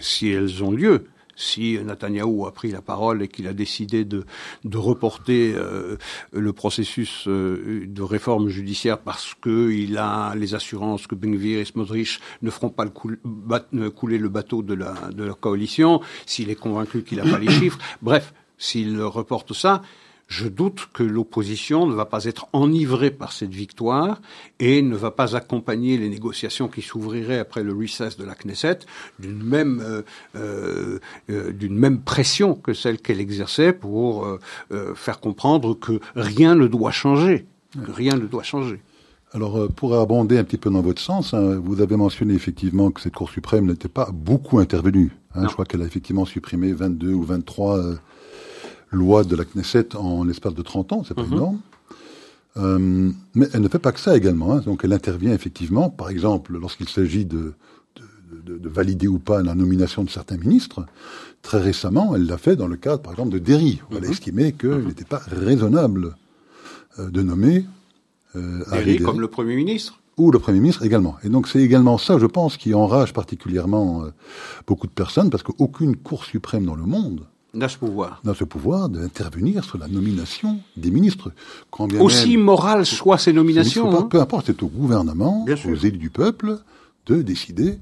[0.00, 1.06] si elles ont lieu,
[1.40, 4.24] si Netanyahou a pris la parole et qu'il a décidé de,
[4.64, 5.96] de reporter euh,
[6.32, 12.20] le processus euh, de réforme judiciaire parce qu'il a les assurances que Benvir et Smotrich
[12.42, 17.02] ne feront pas le couler le bateau de la, de la coalition, s'il est convaincu
[17.02, 19.82] qu'il n'a pas les chiffres, bref, s'il reporte ça,
[20.30, 24.22] je doute que l'opposition ne va pas être enivrée par cette victoire
[24.60, 28.78] et ne va pas accompagner les négociations qui s'ouvriraient après le recess de la Knesset
[29.18, 30.02] d'une même euh,
[30.36, 30.98] euh,
[31.30, 36.68] euh d'une même pression que celle qu'elle exerçait pour euh, faire comprendre que rien ne
[36.68, 37.46] doit changer,
[37.84, 38.80] que rien ne doit changer.
[39.32, 43.00] Alors, pour abonder un petit peu dans votre sens, hein, vous avez mentionné effectivement que
[43.00, 45.10] cette Cour suprême n'était pas beaucoup intervenue.
[45.34, 47.94] Hein, je crois qu'elle a effectivement supprimé 22 ou 23
[48.90, 51.32] loi de la Knesset en l'espace de 30 ans, c'est pas mhm.
[51.32, 51.60] énorme.
[52.56, 54.52] Euh, mais elle ne fait pas que ça également.
[54.52, 54.62] Hein.
[54.64, 57.52] Donc elle intervient effectivement, par exemple, lorsqu'il s'agit de,
[58.44, 60.84] de, de, valider ou pas la nomination de certains ministres.
[61.42, 63.80] Très récemment, elle l'a fait dans le cadre, par exemple, de Derry.
[63.92, 64.88] Elle a estimé qu'il mhm.
[64.88, 66.16] n'était pas raisonnable
[66.98, 67.64] euh, de nommer
[68.34, 71.16] euh, Derry comme le Premier ministre ou le Premier ministre également.
[71.24, 74.10] Et donc c'est également ça, je pense, qui enrage particulièrement euh,
[74.66, 78.20] beaucoup de personnes, parce qu'aucune Cour suprême dans le monde n'a ce pouvoir.
[78.24, 81.32] N'a ce pouvoir d'intervenir sur la nomination des ministres.
[81.98, 83.96] Aussi morales soient ces nominations.
[83.96, 84.02] Hein.
[84.02, 86.58] Peu importe, c'est au gouvernement, aux élus du peuple,
[87.06, 87.78] de décider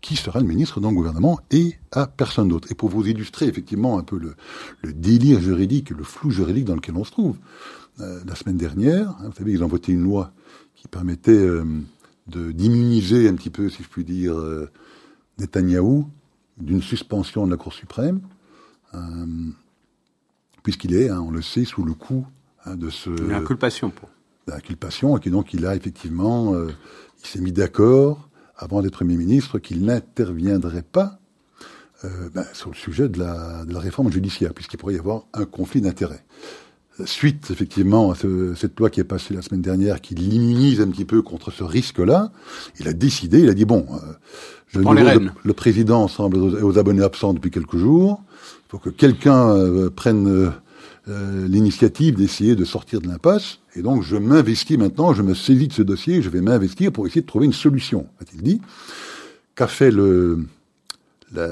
[0.00, 2.66] qui sera le ministre dans le gouvernement et à personne d'autre.
[2.72, 4.34] Et pour vous illustrer effectivement un peu le,
[4.82, 7.36] le, délire juridique, le flou juridique dans lequel on se trouve,
[8.00, 10.32] euh, la semaine dernière, hein, vous savez, ils ont voté une loi
[10.74, 11.64] qui permettait euh,
[12.26, 14.68] de d'immuniser un petit peu, si je puis dire, euh,
[15.38, 16.08] Netanyahou
[16.58, 18.20] d'une suspension de la Cour suprême
[20.62, 22.26] puisqu'il est, hein, on le sait, sous le coup
[22.64, 23.10] hein, de ce...
[23.10, 24.08] L'inculpation pour.
[24.46, 26.68] L'inculpation, et donc il a effectivement, euh,
[27.22, 31.20] il s'est mis d'accord, avant d'être Premier ministre, qu'il n'interviendrait pas
[32.04, 35.26] euh, ben, sur le sujet de la, de la réforme judiciaire, puisqu'il pourrait y avoir
[35.32, 36.24] un conflit d'intérêts.
[37.06, 38.14] Suite, effectivement, à
[38.56, 41.64] cette loi qui est passée la semaine dernière, qui l'immunise un petit peu contre ce
[41.64, 42.32] risque-là,
[42.80, 43.86] il a décidé, il a dit, bon,
[44.68, 48.22] je le, le, président semble aux abonnés absents depuis quelques jours,
[48.72, 50.50] faut que quelqu'un euh, prenne euh,
[51.06, 53.58] euh, l'initiative d'essayer de sortir de l'impasse.
[53.76, 57.06] Et donc, je m'investis maintenant, je me saisis de ce dossier, je vais m'investir pour
[57.06, 58.62] essayer de trouver une solution, a-t-il dit.
[59.54, 60.46] Qu'a fait le,
[61.34, 61.46] la,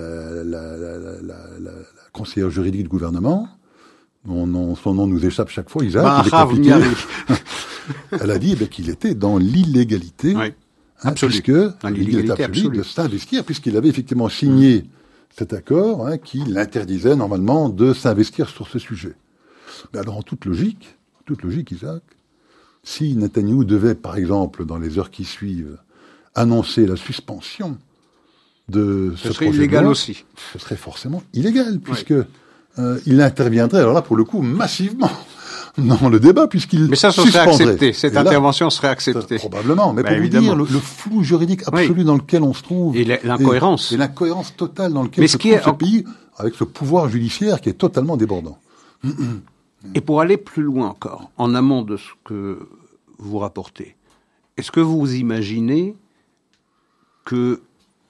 [0.45, 0.99] la, la,
[1.61, 1.73] la,
[2.15, 3.51] conseillère juridique du gouvernement?
[4.27, 6.75] Son nom nous échappe chaque fois, Isaac, bah, il est compliqué.
[8.21, 10.53] Elle a dit eh qu'il était dans l'illégalité, oui,
[11.03, 14.85] hein, puisque l'illégalité absolue, de s'investir, puisqu'il avait effectivement signé
[15.37, 19.15] cet accord hein, qui l'interdisait normalement de s'investir sur ce sujet.
[19.93, 22.03] Mais alors en toute logique, toute logique, Isaac,
[22.83, 25.79] si Netanyahu devait, par exemple, dans les heures qui suivent,
[26.35, 27.79] annoncer la suspension
[28.69, 30.25] de ce, ce serait illégal aussi.
[30.53, 32.15] Ce serait forcément illégal, puisque
[32.79, 35.11] euh, il interviendrait, alors là, pour le coup, massivement
[35.79, 37.93] dans le débat, puisqu'il Mais ça, ça serait accepté.
[37.93, 39.37] Cette intervention serait acceptée.
[39.37, 39.93] probablement.
[39.93, 42.97] Mais bah, pour vous dire le, flou juridique absolu dans lequel on se trouve.
[42.97, 43.93] Et l'incohérence.
[43.93, 46.05] Et, l'incohérence totale dans lequel se trouve ce pays,
[46.37, 48.59] avec ce pouvoir judiciaire qui est totalement débordant.
[49.95, 52.69] Et pour aller plus loin encore, en amont de ce que
[53.19, 53.97] vous rapportez,
[54.57, 55.97] est-ce que vous imaginez
[57.25, 57.63] que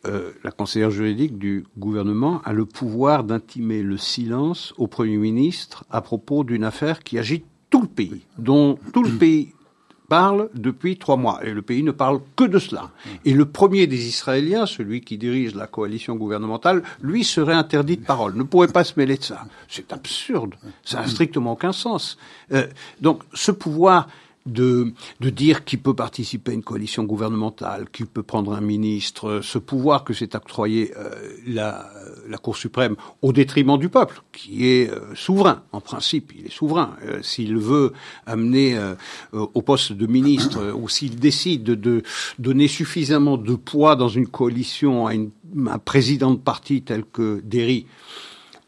[0.07, 5.85] euh, la conseillère juridique du gouvernement a le pouvoir d'intimer le silence au Premier ministre
[5.91, 9.53] à propos d'une affaire qui agite tout le pays, dont tout le pays
[10.09, 11.39] parle depuis trois mois.
[11.45, 12.91] Et le pays ne parle que de cela.
[13.25, 18.05] Et le premier des Israéliens, celui qui dirige la coalition gouvernementale, lui serait interdit de
[18.05, 19.45] parole, ne pourrait pas se mêler de ça.
[19.69, 20.57] C'est absurde.
[20.83, 22.19] Ça n'a strictement aucun sens.
[22.53, 22.67] Euh,
[23.01, 24.09] donc ce pouvoir
[24.47, 29.41] de, de dire qui peut participer à une coalition gouvernementale, qui peut prendre un ministre,
[29.43, 31.11] ce pouvoir que s'est octroyé euh,
[31.47, 31.91] la,
[32.29, 36.53] la, Cour suprême au détriment du peuple, qui est euh, souverain, en principe, il est
[36.53, 36.97] souverain.
[37.05, 37.93] Euh, s'il veut
[38.27, 38.79] amener
[39.33, 42.03] au poste de ministre, ou s'il décide de,
[42.39, 45.31] donner suffisamment de poids dans une coalition à, une,
[45.67, 47.87] un président de parti tel que Derry,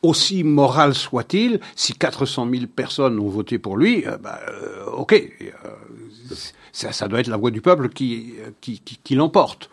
[0.02, 5.12] aussi moral soit-il, si 400 000 personnes ont voté pour lui, euh, bah, euh, ok,
[5.12, 6.34] euh,
[6.72, 9.68] ça, doit être la voix du peuple qui, qui, qui, qui l'emporte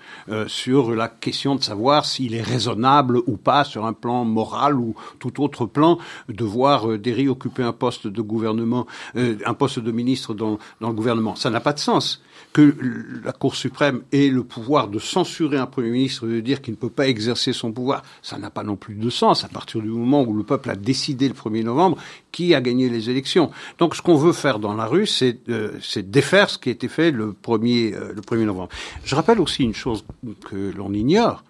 [0.47, 4.95] sur la question de savoir s'il est raisonnable ou pas sur un plan moral ou
[5.17, 10.33] tout autre plan de voir Derry occuper un poste de gouvernement, un poste de ministre
[10.33, 11.37] dans, dans le gouvernement.
[11.37, 12.75] Ça n'a pas de sens que
[13.23, 16.77] la Cour suprême ait le pouvoir de censurer un Premier ministre, de dire qu'il ne
[16.77, 19.89] peut pas exercer son pouvoir, ça n'a pas non plus de sens à partir du
[19.89, 21.97] moment où le peuple a décidé le 1er novembre
[22.31, 23.51] qui a gagné les élections.
[23.77, 26.87] Donc ce qu'on veut faire dans la rue, c'est euh, défaire ce qui a été
[26.87, 28.69] fait le 1er, euh, le 1er novembre.
[29.03, 30.03] Je rappelle aussi une chose
[30.49, 31.43] que l'on ignore,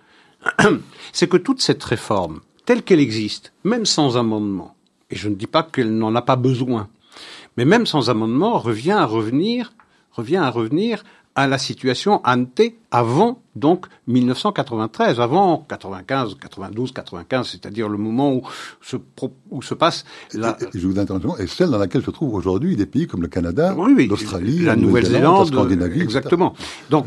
[1.14, 4.76] c'est que toute cette réforme, telle qu'elle existe, même sans amendement,
[5.10, 6.90] et je ne dis pas qu'elle n'en a pas besoin,
[7.58, 9.74] mais même sans amendement, revient à revenir
[10.12, 11.04] revient à revenir
[11.36, 18.42] à la situation ante avant donc 1993, avant 95, 92, 95, c'est-à-dire le moment où
[18.82, 18.98] se,
[19.50, 20.58] où se passe la...
[20.74, 23.74] je vous interromps, et celle dans laquelle se trouvent aujourd'hui des pays comme le Canada,
[23.76, 26.02] l'Australie, la Nouvelle-Zélande, la Scandinavie.
[26.02, 26.56] Exactement.
[26.90, 27.06] Donc,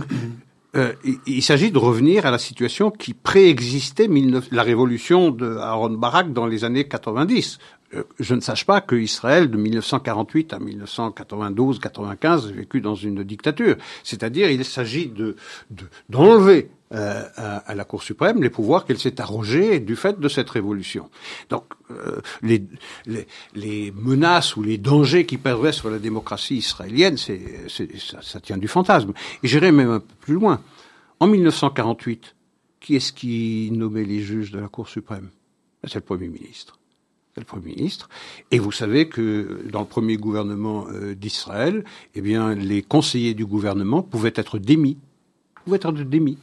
[0.74, 0.94] euh,
[1.26, 4.08] il, s'agit de revenir à la situation qui préexistait
[4.50, 7.58] la révolution de Aaron Barak dans les années 90.
[7.94, 13.22] Euh, je ne sache pas que Israël, de 1948 à 1992-95, a vécu dans une
[13.22, 13.76] dictature.
[14.02, 15.36] C'est-à-dire, il s'agit de
[16.08, 20.50] d'enlever euh, à, la Cour suprême les pouvoirs qu'elle s'est arrogés du fait de cette
[20.50, 21.08] révolution.
[21.48, 22.62] Donc, euh, les,
[23.06, 27.40] les, les, menaces ou les dangers qui pèseraient sur la démocratie israélienne, c'est,
[27.98, 29.12] ça, ça tient du fantasme.
[29.42, 30.60] Et j'irai même un peu plus loin.
[31.18, 32.34] En 1948,
[32.80, 35.30] qui est-ce qui nommait les juges de la Cour suprême?
[35.84, 36.78] C'est le Premier ministre
[37.40, 38.08] le Premier ministre.
[38.50, 43.46] Et vous savez que dans le premier gouvernement euh, d'Israël, eh bien, les conseillers du
[43.46, 44.98] gouvernement pouvaient être démis.
[45.64, 46.38] Pouvaient être démis.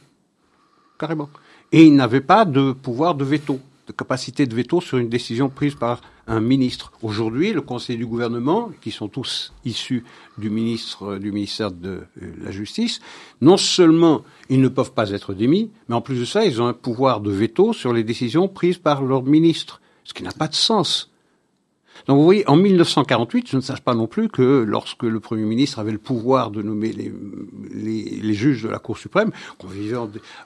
[0.98, 1.30] Carrément.
[1.72, 5.48] Et ils n'avaient pas de pouvoir de veto, de capacité de veto sur une décision
[5.48, 6.92] prise par un ministre.
[7.02, 10.04] Aujourd'hui, le conseiller du gouvernement, qui sont tous issus
[10.38, 13.00] du ministre, du ministère de euh, la Justice,
[13.40, 16.66] non seulement ils ne peuvent pas être démis, mais en plus de ça, ils ont
[16.66, 20.48] un pouvoir de veto sur les décisions prises par leur ministre ce qui n'a pas
[20.48, 21.09] de sens.
[22.10, 25.44] Donc vous voyez, en 1948, je ne sache pas non plus que lorsque le Premier
[25.44, 29.96] ministre avait le pouvoir de nommer les, juges de la Cour suprême, qu'on vivait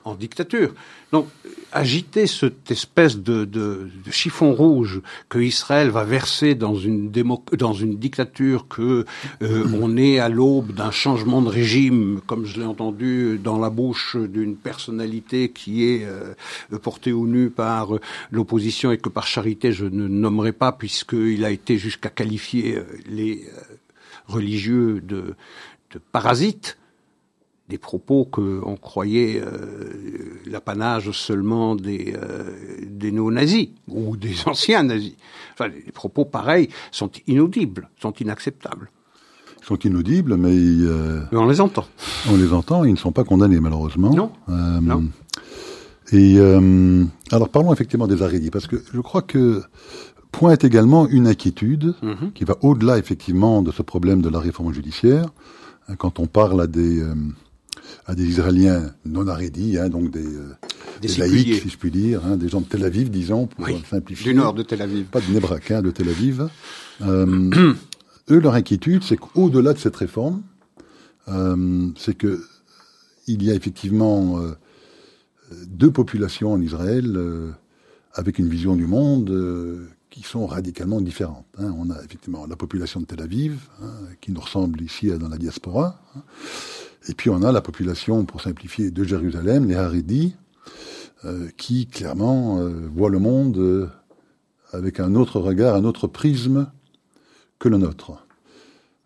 [0.05, 0.75] en, dictature.
[1.11, 1.27] Donc
[1.73, 5.01] agiter cette espèce de, chiffon rouge
[5.31, 9.07] que Israël va verser dans une, démo, dans une dictature, que
[9.41, 13.71] euh, on est à l'aube d'un changement de régime, comme je l'ai entendu dans la
[13.71, 16.35] bouche d'une personnalité qui est euh,
[16.83, 17.89] portée au nu par
[18.31, 22.85] l'opposition et que par charité je ne nommerai pas puisqu'il a été jusqu'à qualifier euh,
[23.07, 23.61] les euh,
[24.27, 25.35] religieux de,
[26.13, 26.79] parasites,
[27.69, 32.15] des propos qu'on croyait euh, l'apanage seulement des,
[32.83, 35.17] des néo-nazis ou des anciens nazis.
[35.53, 38.91] Enfin, les propos pareils sont inaudibles, sont inacceptables.
[39.63, 40.55] Ils sont inaudibles, mais,
[41.33, 41.87] mais on les entend.
[42.29, 44.13] On les entend, ils ne sont pas condamnés malheureusement.
[44.13, 44.31] Non.
[44.83, 45.05] non.
[46.13, 46.39] Et
[47.31, 49.63] alors parlons effectivement des Harédis, parce que je crois que
[50.35, 52.33] pointe également une inquiétude mhm.
[52.35, 55.27] qui va au-delà effectivement de ce problème de la réforme judiciaire.
[55.89, 57.15] Hein, quand on parle à des euh,
[58.07, 62.37] à des Israéliens non arrédis, hein, donc des, euh, laïcs, si je puis dire, hein,
[62.37, 64.33] des gens de Tel Aviv, disons, pour simplifier.
[64.33, 65.05] Du nord de Tel Aviv.
[65.05, 66.49] Pas de Nebrak, de Tel Aviv.
[67.03, 67.75] Euh,
[68.31, 70.43] eux, leur inquiétude, c'est qu'au-delà de cette réforme,
[71.97, 72.43] c'est que
[73.27, 74.41] il y a effectivement
[75.67, 77.19] deux populations en Israël
[78.15, 79.31] avec une vision du monde
[80.15, 81.45] qui sont radicalement différentes.
[81.59, 81.75] Hein.
[81.77, 85.39] On a effectivement la population de Tel Aviv, hein, qui nous ressemble ici dans la
[85.39, 86.23] diaspora, hein.
[87.09, 90.37] et puis on a la population, pour simplifier, de Jérusalem, les Haridis,
[91.25, 93.89] euh, qui clairement euh, voient le monde euh,
[94.71, 96.71] avec un autre regard, un autre prisme
[97.59, 98.24] que le nôtre.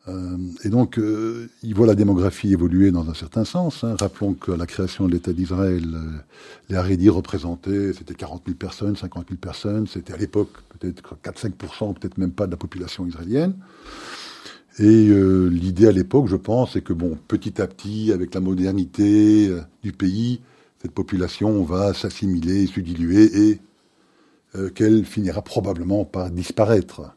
[0.09, 3.85] Euh, et donc, euh, il voit la démographie évoluer dans un certain sens.
[3.85, 3.97] Hein.
[3.99, 6.19] Rappelons que la création de l'État d'Israël, euh,
[6.69, 9.87] les Harédis représentaient, c'était 40 000 personnes, 50 000 personnes.
[9.87, 13.55] C'était à l'époque peut-être 4-5%, peut-être même pas de la population israélienne.
[14.81, 15.09] Et
[15.51, 19.91] l'idée à l'époque, je pense, c'est que bon, petit à petit, avec la modernité du
[19.91, 20.41] pays,
[20.81, 27.11] cette population va s'assimiler, se diluer et qu'elle finira probablement par disparaître.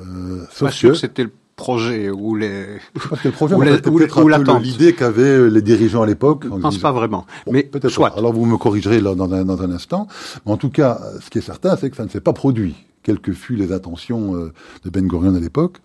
[0.00, 6.06] Euh, sauf sûr que c'était le projet ou les ou l'idée qu'avaient les dirigeants à
[6.06, 6.44] l'époque.
[6.44, 7.26] Je ne pense pas vraiment.
[7.50, 8.16] mais peut-être soit.
[8.16, 10.06] Alors vous me corrigerez là dans un, dans un instant.
[10.46, 12.74] Mais en tout cas, ce qui est certain, c'est que ça ne s'est pas produit,
[13.02, 14.52] quelles que fussent les intentions euh,
[14.84, 15.78] de Ben Gurion à l'époque.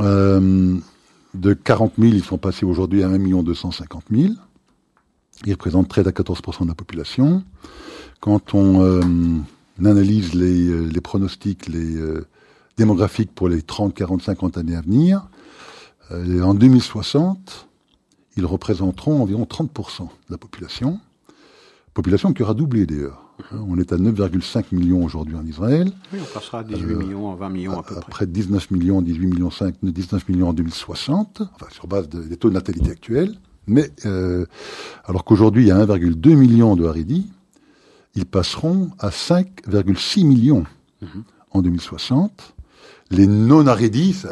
[0.00, 0.76] Euh,
[1.34, 4.34] de 40 000, ils sont passés aujourd'hui à 1 250 000.
[5.44, 7.42] Ils représentent 13 à 14% de la population.
[8.20, 9.00] Quand on euh,
[9.84, 11.98] analyse les, les pronostics, les
[12.76, 15.28] démographique pour les 30, 40, 50 années à venir.
[16.10, 17.68] Euh, en 2060,
[18.36, 21.00] ils représenteront environ 30% de la population.
[21.94, 23.22] Population qui aura doublé d'ailleurs.
[23.52, 25.92] On est à 9,5 millions aujourd'hui en Israël.
[26.12, 28.04] Oui, on passera à 18 millions, 20 millions à peu près.
[28.06, 32.48] Après 19 millions, 18 millions 5, 19 millions en 2060, enfin sur base des taux
[32.48, 33.34] de natalité actuels.
[33.66, 34.46] Mais euh,
[35.04, 37.30] alors qu'aujourd'hui il y a 1,2 million de Haridi,
[38.14, 40.64] ils passeront à 5,6 millions
[41.00, 41.24] mhm.
[41.50, 42.54] en 2060.
[43.12, 44.24] Les non-arédis,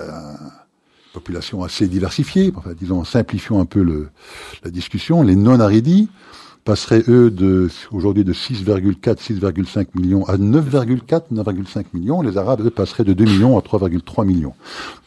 [1.13, 4.09] population assez diversifiée, enfin, disons, simplifions un peu
[4.65, 6.09] la discussion, les non-arédis,
[6.65, 12.23] passeraient, eux, de, aujourd'hui de 6,4, 6,5 millions à 9,4, 9,5 millions.
[12.23, 14.55] Les Arabes, eux, passeraient de 2 millions à 3,3 millions.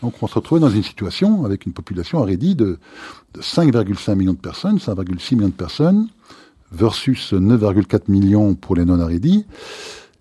[0.02, 2.80] Donc on se retrouvait dans une situation avec une population arrédie de,
[3.34, 6.08] de 5,5 millions de personnes, 5,6 millions de personnes,
[6.72, 9.46] versus 9,4 millions pour les non-arrédis.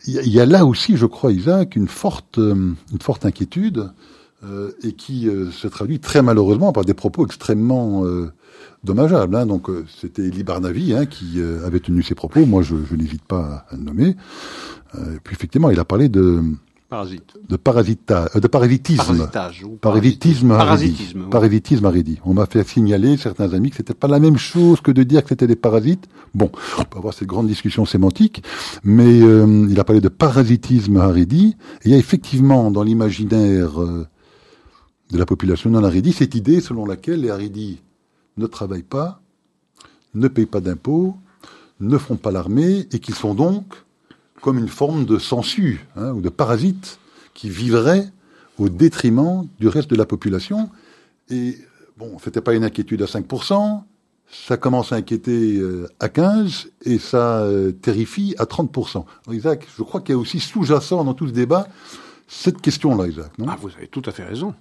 [0.07, 3.91] Il y a là aussi, je crois, Isaac, une forte, euh, une forte inquiétude
[4.45, 8.05] euh, et qui euh, se traduit très malheureusement par des propos extrêmement
[8.85, 9.37] dommageable.
[9.37, 9.47] Hein.
[9.47, 12.45] Donc euh, c'était Elie Barnavi hein, qui euh, avait tenu ces propos.
[12.47, 14.17] Moi, je, je n'hésite pas à le nommer.
[14.95, 16.43] Euh, puis effectivement, il a parlé de
[16.93, 17.39] Parasite.
[17.49, 19.27] de parasita, de parasitisme,
[19.79, 22.21] parasitisme, Parasitisme, parasitisme.
[22.27, 25.23] On m'a fait signaler certains amis que c'était pas la même chose que de dire
[25.23, 26.05] que c'était des parasites.
[26.35, 28.45] Bon, on peut avoir cette grande discussion sémantique,
[28.85, 31.57] mais euh, il a parlé de parasitisme aridi.
[31.81, 34.07] Et il y a effectivement dans l'imaginaire euh,
[35.11, 37.81] de la population non aridi cette idée selon laquelle les aridis
[38.37, 39.23] ne travaillent pas,
[40.13, 41.17] ne payent pas d'impôts,
[41.81, 43.65] ne font pas l'armée, et qui sont donc
[44.43, 46.99] comme une forme de sensu hein, ou de parasite
[47.33, 48.13] qui vivrait
[48.59, 50.69] au détriment du reste de la population.
[51.31, 51.57] Et
[51.97, 53.83] bon, c'était pas une inquiétude à 5%,
[54.31, 58.91] ça commence à inquiéter euh, à 15% et ça euh, terrifie à 30%.
[58.97, 61.69] Alors, Isaac, je crois qu'il y a aussi sous-jacent dans tout ce débat
[62.35, 63.47] cette question-là, Isaac, non?
[63.47, 64.55] Ah, vous avez tout à fait raison.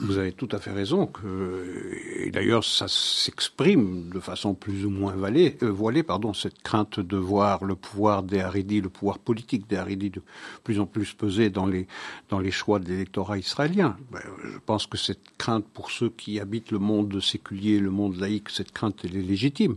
[0.00, 1.06] Vous avez tout à fait raison.
[1.06, 6.60] Que, et d'ailleurs, ça s'exprime de façon plus ou moins voilée, euh, voilée, pardon, cette
[6.64, 10.20] crainte de voir le pouvoir des Haridis, le pouvoir politique des Haridis de
[10.64, 11.86] plus en plus peser dans les,
[12.28, 13.96] dans les choix de l'électorat israélien.
[14.10, 18.16] Ben, je pense que cette crainte pour ceux qui habitent le monde séculier, le monde
[18.16, 19.76] laïque, cette crainte, elle est légitime.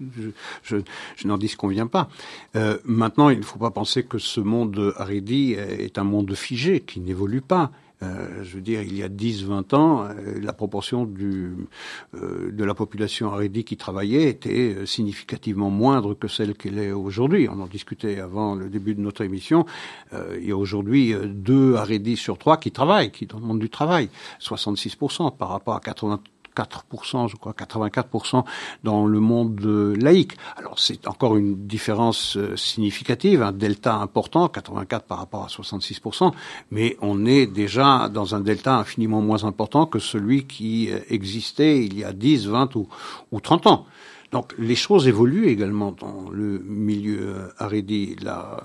[0.00, 0.30] Je,
[0.62, 0.76] je,
[1.16, 2.08] je n'en disconviens pas.
[2.56, 6.80] Euh, maintenant, il ne faut pas penser que ce monde Haredi est un monde figé,
[6.80, 7.70] qui n'évolue pas.
[8.02, 12.74] Euh, je veux dire, il y a 10-20 ans, euh, la proportion euh, de la
[12.74, 17.48] population Haredi qui travaillait était euh, significativement moindre que celle qu'elle est aujourd'hui.
[17.48, 19.66] On en discutait avant le début de notre émission.
[20.12, 23.58] Euh, il y a aujourd'hui deux Haredi sur trois qui travaillent, qui dans le monde
[23.58, 24.10] du travail,
[24.40, 26.20] 66% par rapport à 80
[26.62, 28.44] 4%, je crois 84%
[28.84, 29.60] dans le monde
[30.00, 30.36] laïque.
[30.56, 36.32] Alors c'est encore une différence significative, un delta important, 84 par rapport à 66%,
[36.70, 41.98] mais on est déjà dans un delta infiniment moins important que celui qui existait il
[41.98, 42.88] y a 10, 20 ou,
[43.32, 43.86] ou 30 ans.
[44.32, 48.62] Donc les choses évoluent également dans le milieu haredi, la,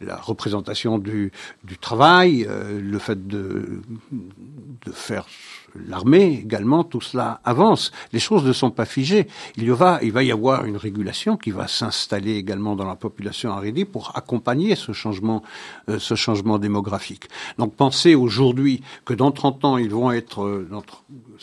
[0.00, 1.30] la représentation du,
[1.62, 3.80] du travail, euh, le fait de,
[4.10, 5.26] de faire
[5.88, 7.92] l'armée également, tout cela avance.
[8.12, 9.26] Les choses ne sont pas figées.
[9.56, 12.96] Il y va, il va y avoir une régulation qui va s'installer également dans la
[12.96, 15.42] population haredi pour accompagner ce changement,
[15.88, 17.28] euh, ce changement démographique.
[17.58, 20.82] Donc pensez aujourd'hui que dans 30 ans, ils vont être, euh, dans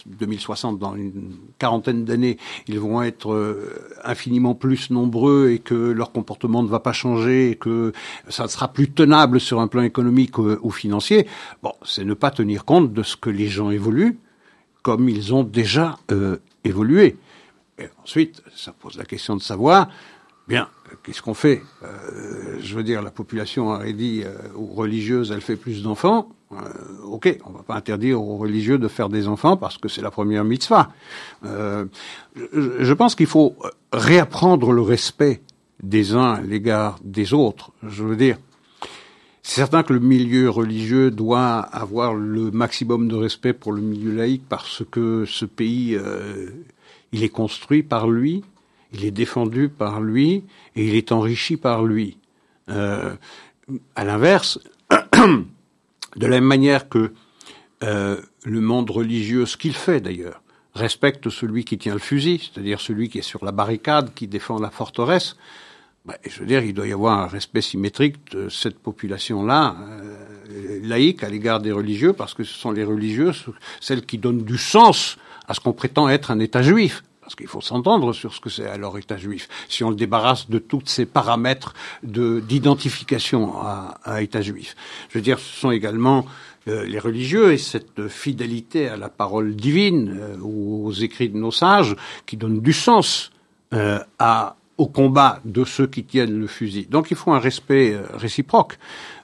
[0.06, 3.70] 2060, dans une quarantaine d'années, ils vont être euh,
[4.04, 7.94] infiniment plus nombreux et que leur comportement ne va pas changer et que
[8.30, 11.28] ça sera plus tenable sur un plan économique ou, ou financier.
[11.62, 14.18] Bon, c'est ne pas tenir compte de ce que les gens évoluent
[14.84, 17.18] comme ils ont déjà euh, évolué.
[17.80, 19.90] Et ensuite, ça pose la question de savoir,
[20.48, 20.68] bien,
[21.04, 25.56] qu'est-ce qu'on fait euh, Je veux dire, la population haredi euh, ou religieuse, elle fait
[25.56, 26.30] plus d'enfants.
[26.52, 26.58] Euh,
[27.06, 30.12] ok, on va pas interdire aux religieux de faire des enfants parce que c'est la
[30.12, 30.92] première mitzvah.
[31.46, 31.86] Euh,
[32.36, 33.56] je, je pense qu'il faut
[33.92, 35.42] réapprendre le respect
[35.82, 37.72] des uns à l'égard des autres.
[37.82, 38.38] Je veux dire,
[39.44, 44.16] c'est certain que le milieu religieux doit avoir le maximum de respect pour le milieu
[44.16, 46.50] laïque parce que ce pays, euh,
[47.12, 48.42] il est construit par lui,
[48.94, 50.46] il est défendu par lui
[50.78, 52.18] et il est enrichi par lui.
[52.70, 53.14] Euh,
[53.98, 55.46] à l'inverse, de
[56.16, 57.12] la même manière que
[57.84, 60.42] euh, le monde religieux, ce qu'il fait d'ailleurs,
[60.74, 64.58] respecte celui qui tient le fusil, c'est-à-dire celui qui est sur la barricade, qui défend
[64.58, 65.36] la forteresse,
[66.06, 70.80] bah, je veux dire, il doit y avoir un respect symétrique de cette population-là, euh,
[70.84, 73.32] laïque, à l'égard des religieux, parce que ce sont les religieux,
[73.80, 77.04] celles qui donnent du sens à ce qu'on prétend être un État juif.
[77.22, 79.48] Parce qu'il faut s'entendre sur ce que c'est alors État juif.
[79.70, 81.74] Si on le débarrasse de tous ces paramètres
[82.04, 84.76] de d'identification à, à, État juif.
[85.08, 86.26] Je veux dire, ce sont également
[86.68, 91.52] euh, les religieux et cette fidélité à la parole divine euh, aux écrits de nos
[91.52, 91.96] sages
[92.26, 93.32] qui donnent du sens
[93.74, 96.86] euh, à au combat de ceux qui tiennent le fusil.
[96.88, 98.78] Donc il faut un respect réciproque.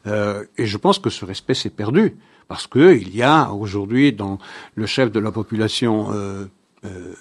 [0.07, 2.15] Euh, et je pense que ce respect s'est perdu
[2.47, 4.39] parce que il y a aujourd'hui dans
[4.75, 6.45] le chef de la population euh,
[6.85, 7.13] euh,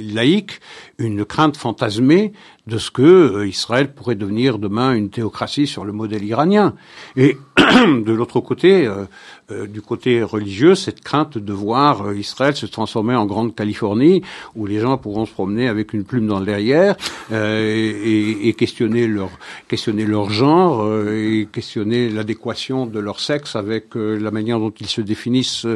[0.00, 0.60] laïque,
[0.96, 2.32] une crainte fantasmée
[2.66, 6.74] de ce que euh, Israël pourrait devenir demain une théocratie sur le modèle iranien.
[7.16, 13.14] Et de l'autre côté, euh, du côté religieux, cette crainte de voir Israël se transformer
[13.14, 14.22] en grande Californie,
[14.56, 16.96] où les gens pourront se promener avec une plume dans le derrière
[17.30, 19.28] et, et, questionner leur
[19.68, 25.02] questionner leur genre et questionner l'adéquation de leur sexe avec la manière dont ils se
[25.02, 25.66] définissent.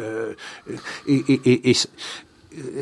[0.00, 1.74] et, et, et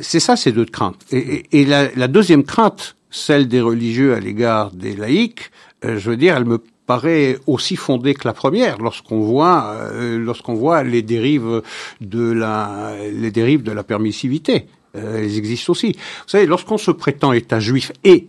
[0.03, 1.01] c'est ça ces deux craintes.
[1.11, 5.51] Et, la, deuxième crainte, celle des religieux à l'égard des laïcs,
[5.85, 10.19] euh, je veux dire, elle me paraît aussi fondée que la première lorsqu'on voit euh,
[10.19, 11.63] lorsqu'on voit les dérives
[12.03, 14.67] de la les dérives de la permissivité.
[14.97, 15.93] Euh, elles existent aussi.
[15.93, 18.29] Vous savez, lorsqu'on se prétend État juif et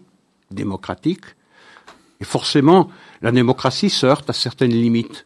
[0.52, 1.26] démocratique,
[2.22, 2.90] et forcément
[3.22, 5.26] la démocratie se heurte à certaines limites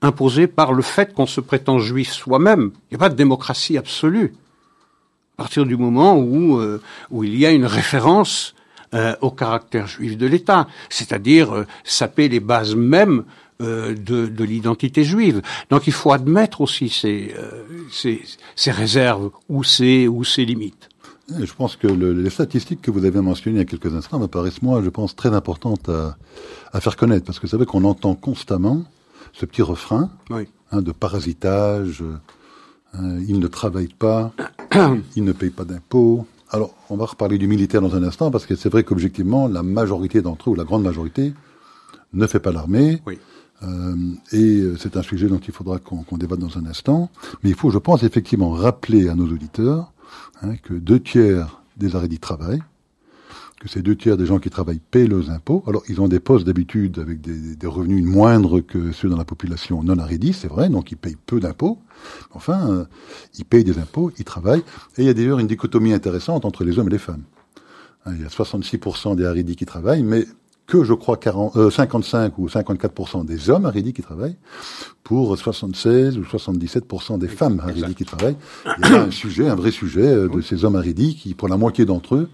[0.00, 2.72] imposées par le fait qu'on se prétend juif soi-même.
[2.90, 4.34] Il n'y a pas de démocratie absolue
[5.34, 6.80] à partir du moment où, euh,
[7.10, 8.54] où il y a une référence
[8.94, 13.24] euh, au caractère juif de l'État, c'est-à-dire euh, saper les bases mêmes
[13.60, 13.94] de,
[14.26, 15.40] de l'identité juive.
[15.70, 17.32] Donc il faut admettre aussi ces,
[17.88, 18.20] ces,
[18.56, 20.88] ces réserves ou ces, ou ces limites.
[21.28, 24.18] Je pense que le, les statistiques que vous avez mentionnées il y a quelques instants
[24.18, 26.16] me paraissent, moi, je pense, très importantes à,
[26.72, 27.24] à faire connaître.
[27.24, 28.82] Parce que vous savez qu'on entend constamment
[29.32, 30.48] ce petit refrain oui.
[30.72, 32.02] hein, de parasitage,
[33.00, 34.32] euh, ils ne travaillent pas,
[35.16, 36.26] ils ne payent pas d'impôts.
[36.50, 39.62] Alors, on va reparler du militaire dans un instant, parce que c'est vrai qu'objectivement, la
[39.62, 41.34] majorité d'entre eux, ou la grande majorité,
[42.12, 43.02] ne fait pas l'armée.
[43.06, 43.18] Oui.
[43.62, 43.96] Euh,
[44.32, 47.10] et euh, c'est un sujet dont il faudra qu'on débatte dans un instant.
[47.42, 49.92] Mais il faut, je pense, effectivement rappeler à nos auditeurs
[50.42, 52.62] hein, que deux tiers des arrêts du travail
[53.64, 55.64] que ces deux tiers des gens qui travaillent paient leurs impôts.
[55.66, 59.82] Alors, ils ont des postes d'habitude avec des, revenus moindres que ceux dans la population
[59.82, 61.78] non arrédie, c'est vrai, donc ils payent peu d'impôts.
[62.34, 62.84] Enfin, euh,
[63.38, 64.62] ils payent des impôts, ils travaillent.
[64.98, 67.22] Et il y a d'ailleurs une dichotomie intéressante entre les hommes et les femmes.
[68.04, 70.26] Hein, il y a 66% des haridis qui travaillent, mais
[70.66, 74.36] que je crois 40, euh, 55 ou 54% des hommes haridis qui travaillent,
[75.02, 78.36] pour 76 ou 77% des femmes haridis qui travaillent.
[78.78, 81.48] Il y a un sujet, un vrai sujet euh, de ces hommes haridis qui, pour
[81.48, 82.30] la moitié d'entre eux,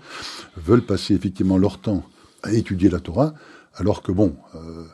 [0.57, 2.05] veulent passer effectivement leur temps
[2.43, 3.35] à étudier la Torah,
[3.75, 4.85] alors que bon, euh,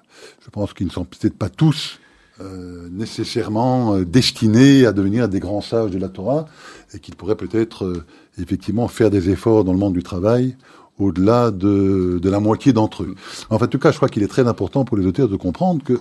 [0.45, 1.99] je pense qu'ils ne sont peut-être pas tous
[2.41, 6.45] euh, nécessairement destinés à devenir des grands sages de la Torah,
[6.93, 8.05] et qu'ils pourraient peut-être euh,
[8.39, 10.55] effectivement faire des efforts dans le monde du travail
[10.99, 13.15] au-delà de, de, la moitié d'entre eux.
[13.51, 15.83] Enfin, en tout cas, je crois qu'il est très important pour les auteurs de comprendre
[15.85, 15.95] que,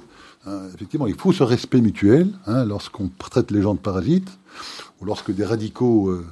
[0.48, 4.38] euh, effectivement, il faut ce respect mutuel hein, lorsqu'on traite les gens de parasites,
[5.02, 6.26] ou lorsque des radicaux euh,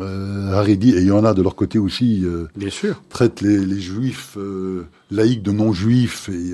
[0.00, 3.00] euh, et il y en a de leur côté aussi, euh, Bien sûr.
[3.08, 6.52] traitent les, les juifs euh, laïcs de non-juifs et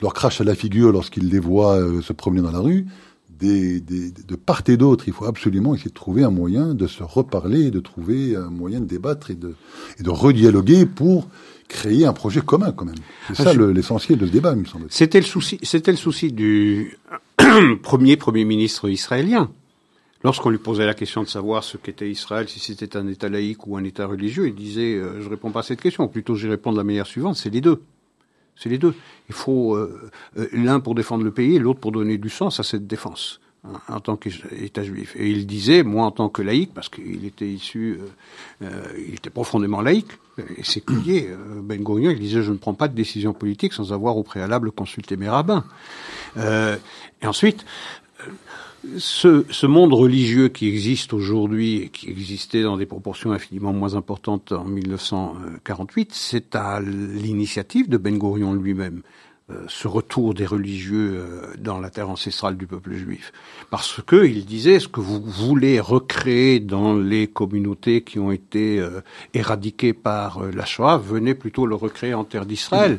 [0.00, 2.86] leur crachent à la figure lorsqu'ils les voient se promener dans la rue.
[3.38, 6.86] Des, des, de part et d'autre, il faut absolument essayer de trouver un moyen de
[6.88, 9.54] se reparler, de trouver un moyen de débattre et de,
[10.00, 11.28] et de redialoguer pour
[11.68, 12.96] créer un projet commun quand même.
[13.28, 14.86] C'est ah, ça l'essentiel de ce débat, il me semble.
[14.88, 16.98] C'était le souci, c'était le souci du
[17.82, 19.50] premier premier ministre israélien.
[20.24, 23.68] Lorsqu'on lui posait la question de savoir ce qu'était Israël, si c'était un État laïque
[23.68, 26.08] ou un État religieux, il disait euh, je réponds pas à cette question.
[26.08, 27.82] Plutôt, j'y réponds de la manière suivante c'est les deux.
[28.58, 28.94] C'est les deux.
[29.28, 32.58] Il faut euh, euh, l'un pour défendre le pays et l'autre pour donner du sens
[32.58, 35.14] à cette défense hein, en tant qu'État juif.
[35.16, 37.98] Et il disait, moi en tant que laïque, parce qu'il était issu,
[38.60, 40.10] il était profondément laïque
[40.56, 41.30] et séculier,
[41.62, 44.72] Ben Gurion, il disait, je ne prends pas de décision politique sans avoir au préalable
[44.72, 45.64] consulté mes rabbins.
[46.36, 47.64] et ensuite,
[48.98, 54.52] ce, monde religieux qui existe aujourd'hui et qui existait dans des proportions infiniment moins importantes
[54.52, 59.02] en 1948, c'est à l'initiative de Ben Gurion lui-même.
[59.50, 63.32] Euh, ce retour des religieux euh, dans la terre ancestrale du peuple juif.
[63.70, 68.78] Parce que il disait ce que vous voulez recréer dans les communautés qui ont été
[68.78, 69.00] euh,
[69.32, 72.98] éradiquées par la Shoah, venez plutôt le recréer en terre d'Israël.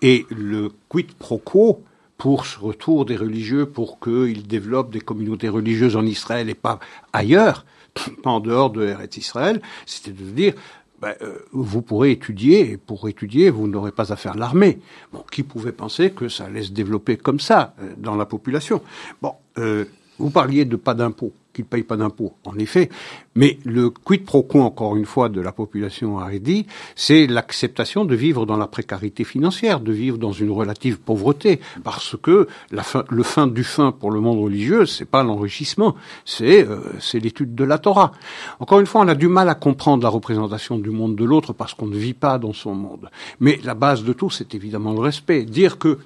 [0.00, 1.82] Et le quid pro quo
[2.18, 6.80] pour ce retour des religieux, pour qu'ils développent des communautés religieuses en Israël et pas
[7.12, 7.64] ailleurs,
[8.22, 10.54] pas en dehors de Eretz Israël, c'était de dire,
[11.00, 14.80] ben, euh, vous pourrez étudier, et pour étudier, vous n'aurez pas à faire l'armée.
[15.12, 18.82] Bon, qui pouvait penser que ça allait se développer comme ça euh, dans la population?
[19.22, 19.84] Bon, euh,
[20.18, 22.88] vous parliez de pas d'impôts qu'ils ne payent pas d'impôts, en effet.
[23.34, 28.14] Mais le quid pro quo, encore une fois, de la population haredi, c'est l'acceptation de
[28.14, 33.04] vivre dans la précarité financière, de vivre dans une relative pauvreté, parce que la fin,
[33.08, 37.56] le fin du fin pour le monde religieux, c'est pas l'enrichissement, c'est euh, c'est l'étude
[37.56, 38.12] de la Torah.
[38.60, 41.52] Encore une fois, on a du mal à comprendre la représentation du monde de l'autre
[41.52, 43.10] parce qu'on ne vit pas dans son monde.
[43.40, 45.44] Mais la base de tout, c'est évidemment le respect.
[45.44, 45.98] Dire que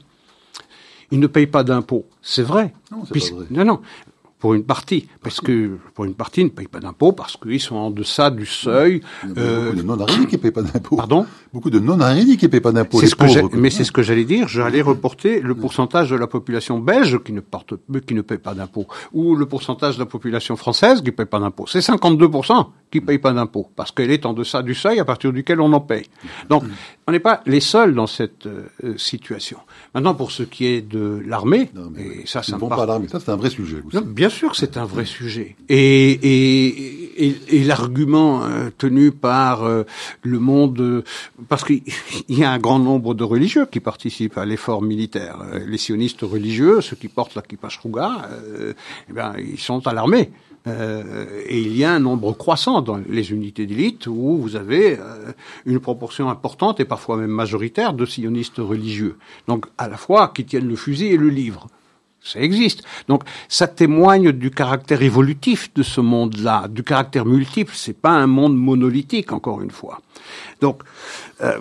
[1.11, 2.72] il ne paye pas d'impôts, c'est vrai.
[2.90, 3.46] Non, c'est pas vrai.
[3.50, 3.80] Non, non
[4.43, 7.61] pour une partie, parce que pour une partie, ils ne payent pas d'impôts parce qu'ils
[7.61, 9.01] sont en deçà du seuil.
[9.22, 10.97] Il y a beaucoup de non-arédits qui ne payent pas d'impôts.
[10.97, 11.26] Pardon?
[11.53, 12.99] Beaucoup de non-arédits qui ne payent pas d'impôts.
[12.99, 14.49] C'est ce que j'ai- mais c'est ce que j'allais dire.
[14.49, 17.74] J'allais reporter le pourcentage de la population belge qui ne porte,
[18.05, 21.26] qui ne paye pas d'impôts, ou le pourcentage de la population française qui ne paye
[21.26, 21.68] pas d'impôts.
[21.68, 25.05] C'est 52% qui ne paye pas d'impôts parce qu'elle est en deçà du seuil à
[25.05, 26.07] partir duquel on en paye.
[26.49, 26.64] Donc,
[27.07, 28.66] on n'est pas les seuls dans cette euh,
[28.97, 29.59] situation.
[29.95, 32.82] Maintenant, pour ce qui est de l'armée, et ça, ça ne me vont parle pas
[32.84, 33.07] à l'armée.
[33.07, 33.80] Ça, c'est un vrai sujet.
[33.86, 33.97] aussi.
[33.97, 35.57] non, bien sûr que c'est un vrai sujet.
[35.68, 36.14] Et,
[37.64, 39.85] l'argument euh, tenu par euh,
[40.22, 41.05] le monde, euh,
[41.49, 41.83] parce qu'il
[42.28, 45.39] y a un grand nombre de religieux qui participent à l'effort militaire.
[45.66, 48.72] Les sionistes religieux, ceux qui portent la kippa shruga, euh,
[49.09, 50.30] eh bien, ils sont à l'armée.
[50.64, 54.97] Et il y a un nombre croissant dans les unités d'élite où vous avez
[55.66, 59.16] une proportion importante et parfois même majoritaire de sionistes religieux.
[59.49, 61.66] Donc à la fois qui tiennent le fusil et le livre.
[62.24, 62.84] Ça existe.
[63.08, 67.72] Donc, ça témoigne du caractère évolutif de ce monde-là, du caractère multiple.
[67.74, 70.00] C'est pas un monde monolithique, encore une fois.
[70.60, 70.82] Donc,
[71.40, 71.58] euh,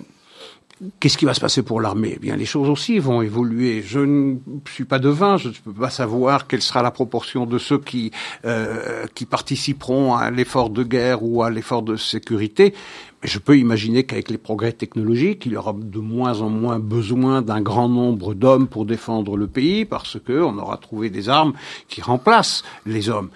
[1.00, 2.14] Qu'est-ce qui va se passer pour l'armée?
[2.16, 3.84] Eh bien, les choses aussi vont évoluer.
[3.86, 7.60] Je ne suis pas devin, je ne peux pas savoir quelle sera la proportion de
[7.60, 8.12] ceux qui
[8.46, 12.74] euh, qui participeront à l'effort de guerre ou à l'effort de sécurité.
[13.22, 16.80] Mais je peux imaginer qu'avec les progrès technologiques, il y aura de moins en moins
[16.80, 21.30] besoin d'un grand nombre d'hommes pour défendre le pays, parce que on aura trouvé des
[21.30, 21.54] armes
[21.88, 23.30] qui remplacent les hommes.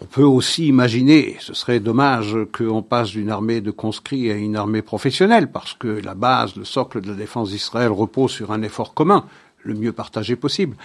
[0.00, 4.54] On peut aussi imaginer, ce serait dommage qu'on passe d'une armée de conscrits à une
[4.56, 8.60] armée professionnelle, parce que la base, le socle de la défense d'Israël repose sur un
[8.62, 9.24] effort commun,
[9.64, 10.76] le mieux partagé possible.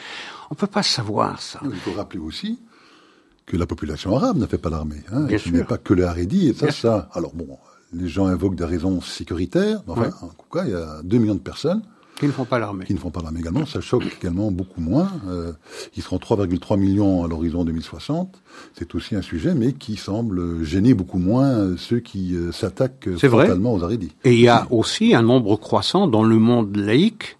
[0.49, 1.59] On peut pas savoir ça.
[1.66, 2.59] Il faut rappeler aussi
[3.45, 5.03] que la population arabe ne fait pas l'armée.
[5.12, 5.68] Hein, Bien et ce n'est sûr.
[5.68, 7.09] pas que les Harédis, et ça.
[7.14, 7.57] Alors bon,
[7.93, 10.14] les gens invoquent des raisons sécuritaires, mais enfin, Ouais.
[10.22, 11.82] en tout cas, il y a 2 millions de personnes
[12.20, 12.86] Qui ne font pas l'armée.
[12.86, 13.66] qui ne font pas l'armée également.
[13.66, 15.09] Ça choque également beaucoup moins.
[15.28, 15.53] Euh,
[15.95, 18.39] ils seront 3,3 millions à l'horizon 2060.
[18.78, 23.28] C'est aussi un sujet, mais qui semble gêner beaucoup moins ceux qui euh, s'attaquent C'est
[23.28, 23.45] vrai.
[23.45, 24.12] frontalement aux Harédis.
[24.24, 27.38] Et il y a aussi un nombre croissant dans le monde laïque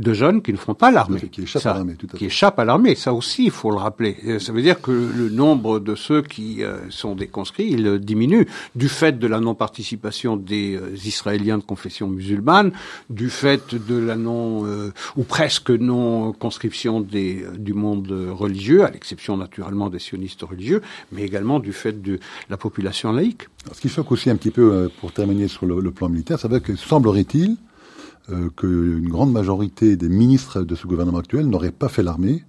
[0.00, 1.20] de jeunes qui ne font pas l'armée.
[1.30, 2.24] Qui échappent Ça, à l'armée, tout à Qui fait.
[2.26, 4.16] échappent à l'armée, ça aussi, il faut le rappeler.
[4.26, 7.86] Euh, Ça veut dire que le nombre de ceux qui euh, sont des conscrits, il
[7.86, 12.72] euh, diminue du fait de la non-participation des Israéliens de confession musulmane,
[13.10, 19.36] du fait de la non euh, ou presque non-conscription des du monde religieux, à l'exception
[19.36, 20.82] naturellement des sionistes religieux,
[21.12, 23.48] mais également du fait de la population laïque.
[23.64, 26.38] Alors, ce qui choque aussi un petit peu, pour terminer sur le, le plan militaire,
[26.38, 27.56] c'est vrai que semblerait-il
[28.30, 32.44] euh, qu'une grande majorité des ministres de ce gouvernement actuel n'auraient pas fait l'armée.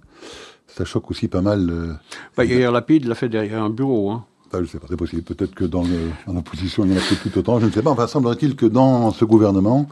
[0.66, 1.68] Ça choque aussi pas mal.
[1.70, 1.92] euh,
[2.36, 4.10] Bah, Yair Lapid l'a fait derrière un bureau.
[4.10, 4.24] Hein.
[4.48, 5.22] Enfin, je sais pas, c'est possible.
[5.22, 5.82] Peut-être que dans,
[6.26, 7.90] l'opposition, il y en a peut-être tout autant, je ne sais pas.
[7.90, 9.88] Enfin, semblerait-il que dans ce gouvernement,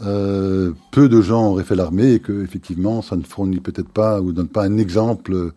[0.00, 4.20] euh, peu de gens auraient fait l'armée et que, effectivement, ça ne fournit peut-être pas
[4.20, 5.52] ou donne pas un exemple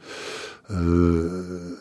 [0.72, 1.76] euh,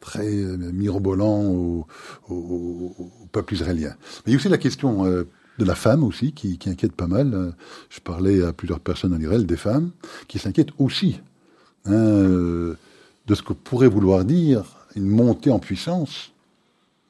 [0.00, 0.26] très
[0.72, 1.86] mirobolant au,
[2.28, 3.94] au, au- au peuple israélien.
[4.26, 5.24] Mais il y a aussi la question euh,
[5.58, 7.34] de la femme aussi qui, qui inquiète pas mal.
[7.34, 7.50] Euh,
[7.90, 9.90] Je parlais à plusieurs personnes en Israël, des femmes,
[10.28, 11.20] qui s'inquiètent aussi
[11.84, 12.74] hein, euh,
[13.26, 14.64] de ce que pourrait vouloir dire
[14.96, 16.32] une montée en puissance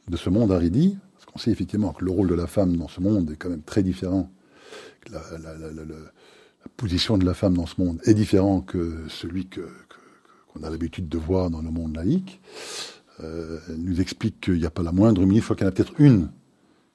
[0.08, 2.88] de ce monde haridi, parce qu'on sait effectivement que le rôle de la femme dans
[2.88, 4.30] ce monde est quand même très différent.
[5.10, 5.22] La,
[6.76, 11.18] position de la femme dans ce monde est différent que celui qu'on a l'habitude de
[11.18, 12.40] voir dans le monde laïque.
[13.20, 15.68] Euh, elle nous explique qu'il n'y a pas la moindre ministre, je crois qu'il y
[15.68, 16.30] en a peut-être une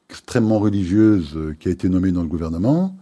[0.09, 2.95] extrêmement religieuse euh, qui a été nommée dans le gouvernement,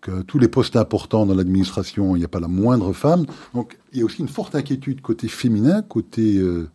[0.00, 3.26] que tous les postes importants dans l'administration, il n'y a pas la moindre femme.
[3.54, 6.68] Donc il y a aussi une forte inquiétude côté féminin, côté euh,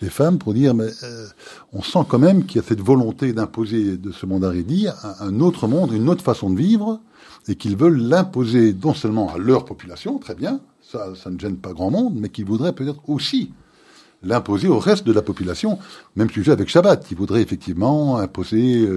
[0.00, 1.26] des femmes, pour dire, mais euh,
[1.72, 5.14] on sent quand même qu'il y a cette volonté d'imposer de ce monde aridi un,
[5.20, 7.00] un autre monde, une autre façon de vivre,
[7.48, 11.56] et qu'ils veulent l'imposer non seulement à leur population, très bien, ça, ça ne gêne
[11.56, 13.52] pas grand monde, mais qu'ils voudraient peut-être aussi
[14.28, 15.78] l'imposer au reste de la population.
[16.16, 17.06] Même sujet avec Shabbat.
[17.10, 18.88] Ils voudraient effectivement imposer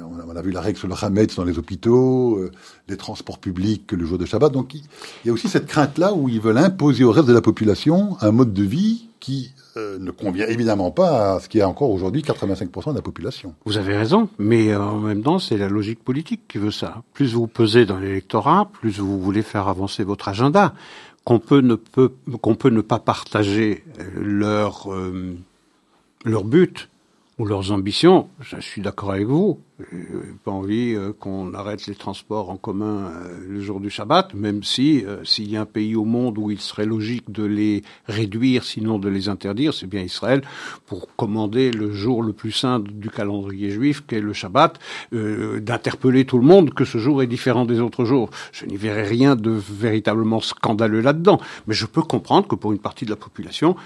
[0.00, 2.52] on a- vu la règle sur le Hametz dans les hôpitaux, euh,
[2.88, 4.52] les transports publics le jour de Shabbat.
[4.52, 4.82] Donc il
[5.24, 8.16] il y a aussi cette crainte-là où ils veulent imposer au reste de la population
[8.20, 11.90] un mode de vie qui euh, ne convient évidemment pas à ce qui est encore
[11.90, 13.54] aujourd'hui 85% de la population.
[13.66, 17.02] Vous avez raison, mais euh, en même temps, c'est la logique politique qui veut ça.
[17.12, 20.72] Plus vous pesez dans l'électorat, plus vous voulez faire avancer votre agenda.
[21.28, 22.10] Qu'on peut ne peut
[22.40, 25.36] qu'on peut ne pas partager euh, leur euh,
[26.24, 26.88] leur but.
[27.38, 29.60] Ou leurs ambitions, je suis d'accord avec vous.
[29.78, 34.34] J'ai pas envie euh, qu'on arrête les transports en commun euh, le jour du Shabbat,
[34.34, 37.44] même si euh, s'il y a un pays au monde où il serait logique de
[37.44, 40.42] les réduire, sinon de les interdire, c'est bien Israël,
[40.86, 44.80] pour commander le jour le plus saint du calendrier juif, qu'est le Shabbat,
[45.12, 48.30] d'interpeller tout le monde que ce jour est différent des autres jours.
[48.50, 52.80] Je n'y verrai rien de véritablement scandaleux là-dedans, mais je peux comprendre que pour une
[52.80, 53.76] partie de la population,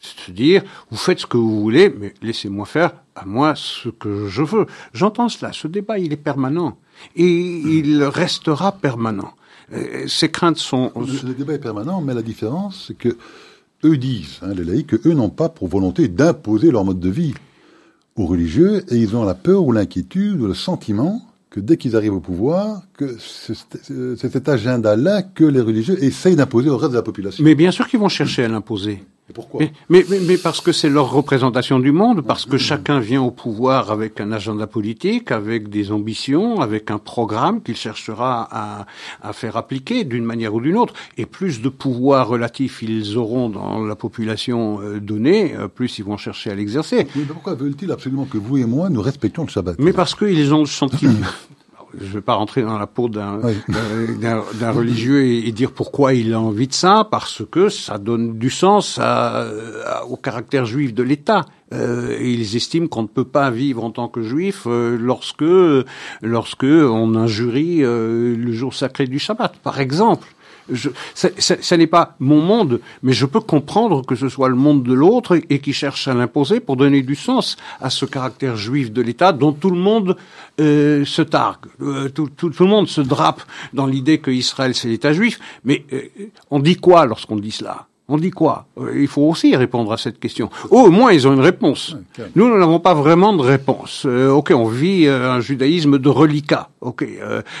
[0.00, 4.28] se dire, vous faites ce que vous voulez, mais laissez-moi faire à moi ce que
[4.28, 4.66] je veux.
[4.92, 5.52] J'entends cela.
[5.52, 6.78] Ce débat, il est permanent.
[7.14, 9.32] Et il restera permanent.
[9.72, 10.92] Euh, ces craintes sont...
[10.96, 13.16] Le, débat est permanent, mais la différence, c'est que
[13.84, 17.10] eux disent, hein, les laïcs, que eux n'ont pas pour volonté d'imposer leur mode de
[17.10, 17.34] vie
[18.16, 21.96] aux religieux, et ils ont la peur ou l'inquiétude ou le sentiment que dès qu'ils
[21.96, 23.54] arrivent au pouvoir, que c'est
[24.16, 27.44] cet agenda-là que les religieux essayent d'imposer au reste de la population.
[27.44, 29.02] Mais bien sûr qu'ils vont chercher à l'imposer
[29.34, 33.22] pourquoi mais, mais, mais, parce que c'est leur représentation du monde, parce que chacun vient
[33.22, 38.86] au pouvoir avec un agenda politique, avec des ambitions, avec un programme qu'il cherchera à,
[39.22, 40.94] à faire appliquer d'une manière ou d'une autre.
[41.18, 46.04] Et plus de pouvoir relatif ils auront dans la population euh, donnée, euh, plus ils
[46.04, 47.06] vont chercher à l'exercer.
[47.14, 50.54] Mais pourquoi veulent-ils absolument que vous et moi nous respections le Shabbat Mais parce qu'ils
[50.54, 51.26] ont le sentiment
[51.98, 53.40] je ne vais pas rentrer dans la peau d'un
[54.18, 58.50] d'un religieux et, dire pourquoi il a envie de ça, parce que ça donne du
[58.50, 59.46] sens à,
[60.08, 61.46] au caractère juif de l'État.
[61.72, 65.42] Euh, ils estiment qu'on ne peut pas vivre en tant que juif euh, lorsque
[66.22, 70.28] lorsque on injurie euh, le jour sacré du Shabbat, par exemple
[70.70, 74.82] je, ça, n'est pas mon monde, mais je peux comprendre que ce soit le monde
[74.82, 78.92] de l'autre et, qui cherche à l'imposer pour donner du sens à ce caractère juif
[78.92, 80.16] de l'État dont tout le monde
[80.60, 83.42] euh, se targue, euh, tout, tout, tout, le monde se drape
[83.72, 85.38] dans l'idée que Israël c'est l'État juif.
[85.64, 86.02] Mais euh,
[86.50, 87.86] on dit quoi lorsqu'on dit cela?
[88.08, 88.66] On dit quoi?
[88.78, 90.48] Euh, Il faut aussi répondre à cette question.
[90.70, 91.96] au moins, ils ont une réponse.
[92.34, 94.04] Nous, nous n'avons pas vraiment de réponse.
[94.06, 97.06] Euh, ok, on vit euh, un judaïsme de reliquat, ok,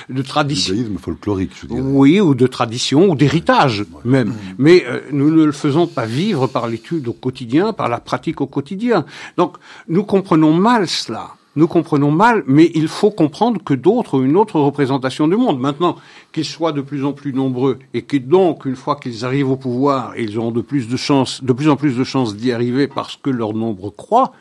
[0.08, 0.74] de tradition.
[0.74, 1.80] Judaïsme folklorique, je dirais.
[1.80, 4.34] Oui, ou de tradition, ou d'héritage même.
[4.58, 8.46] Mais nous ne le faisons pas vivre par l'étude au quotidien, par la pratique au
[8.46, 9.04] quotidien.
[9.36, 9.56] Donc,
[9.88, 14.36] nous comprenons mal cela nous comprenons mal, mais il faut comprendre que d'autres ont une
[14.36, 15.58] autre représentation du monde.
[15.58, 15.96] Maintenant,
[16.32, 19.56] qu'ils soient de plus en plus nombreux et que donc, une fois qu'ils arrivent au
[19.56, 22.86] pouvoir, ils auront de plus de chances, de plus en plus de chances d'y arriver
[22.86, 24.32] parce que leur nombre croît.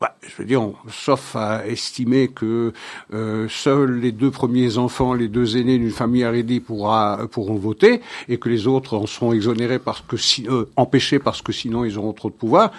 [0.00, 2.72] Bah, je veux dire, sauf à estimer que
[3.12, 8.38] euh, seuls les deux premiers enfants, les deux aînés d'une famille arrêtée pourront voter et
[8.38, 11.98] que les autres en seront exonérés parce que si, euh, empêchés parce que sinon ils
[11.98, 12.72] auront trop de pouvoir.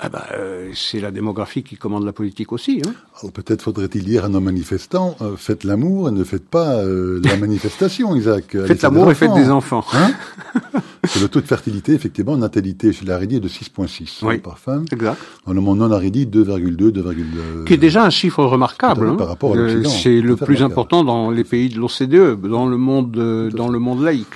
[0.00, 2.80] Ah bah, euh, c'est la démographie qui commande la politique aussi.
[2.86, 3.28] Hein.
[3.34, 7.36] peut-être faudrait-il dire à nos manifestants euh, faites l'amour et ne faites pas euh, la
[7.40, 8.56] manifestation, Isaac.
[8.64, 9.84] faites l'amour et faites des enfants.
[9.94, 10.12] Hein
[11.20, 14.84] le taux de fertilité, effectivement, natalité chez l'Aridi est de 6,6 oui, par femme.
[14.92, 15.18] Exact.
[15.48, 17.64] Dans le monde non Aridi, 2,2, 2,2.
[17.64, 19.08] Qui est déjà un chiffre remarquable.
[19.08, 19.14] Hein.
[19.16, 19.90] Par rapport à l'Occident.
[19.90, 24.04] C'est le plus important dans les pays de l'OCDE, dans le monde, dans le monde
[24.04, 24.28] laïque.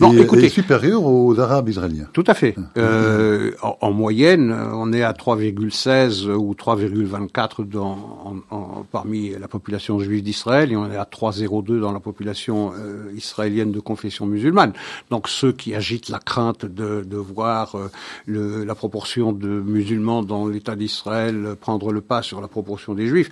[0.00, 2.08] Non, et, écoutez, supérieur aux Arabes israéliens.
[2.12, 2.54] Tout à fait.
[2.76, 10.22] Euh, en, moyenne, on est à 3,16 ou 3,24 dans en, parmi la population juive
[10.22, 14.72] d'Israël et on est à 3,02 dans la population euh, israélienne de confession musulmane.
[15.10, 17.90] Donc ceux qui agitent la crainte de, de voir euh,
[18.26, 23.06] le, la proportion de musulmans dans l'État d'Israël prendre le pas sur la proportion des
[23.06, 23.30] juifs,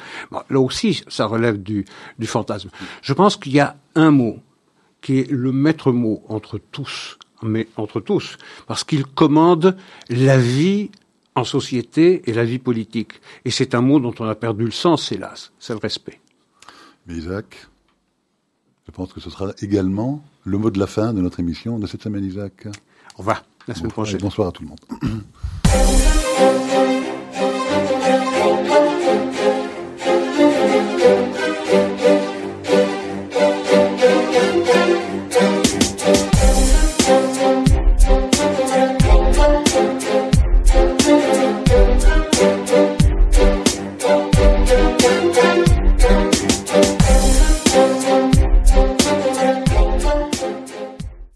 [0.51, 1.84] là aussi, ça relève du,
[2.18, 2.70] du fantasme.
[3.03, 4.38] Je pense qu'il y a un mot
[5.01, 9.76] qui est le maître mot entre tous, mais entre tous, parce qu'il commande
[10.09, 10.90] la vie
[11.34, 13.12] en société et la vie politique.
[13.44, 16.20] Et c'est un mot dont on a perdu le sens, hélas, c'est le respect.
[17.07, 17.68] Mais Isaac,
[18.86, 21.86] je pense que ce sera également le mot de la fin de notre émission de
[21.86, 22.66] cette semaine, Isaac.
[23.14, 24.20] Au revoir, la semaine prochaine.
[24.20, 24.80] Bonsoir à tout le monde.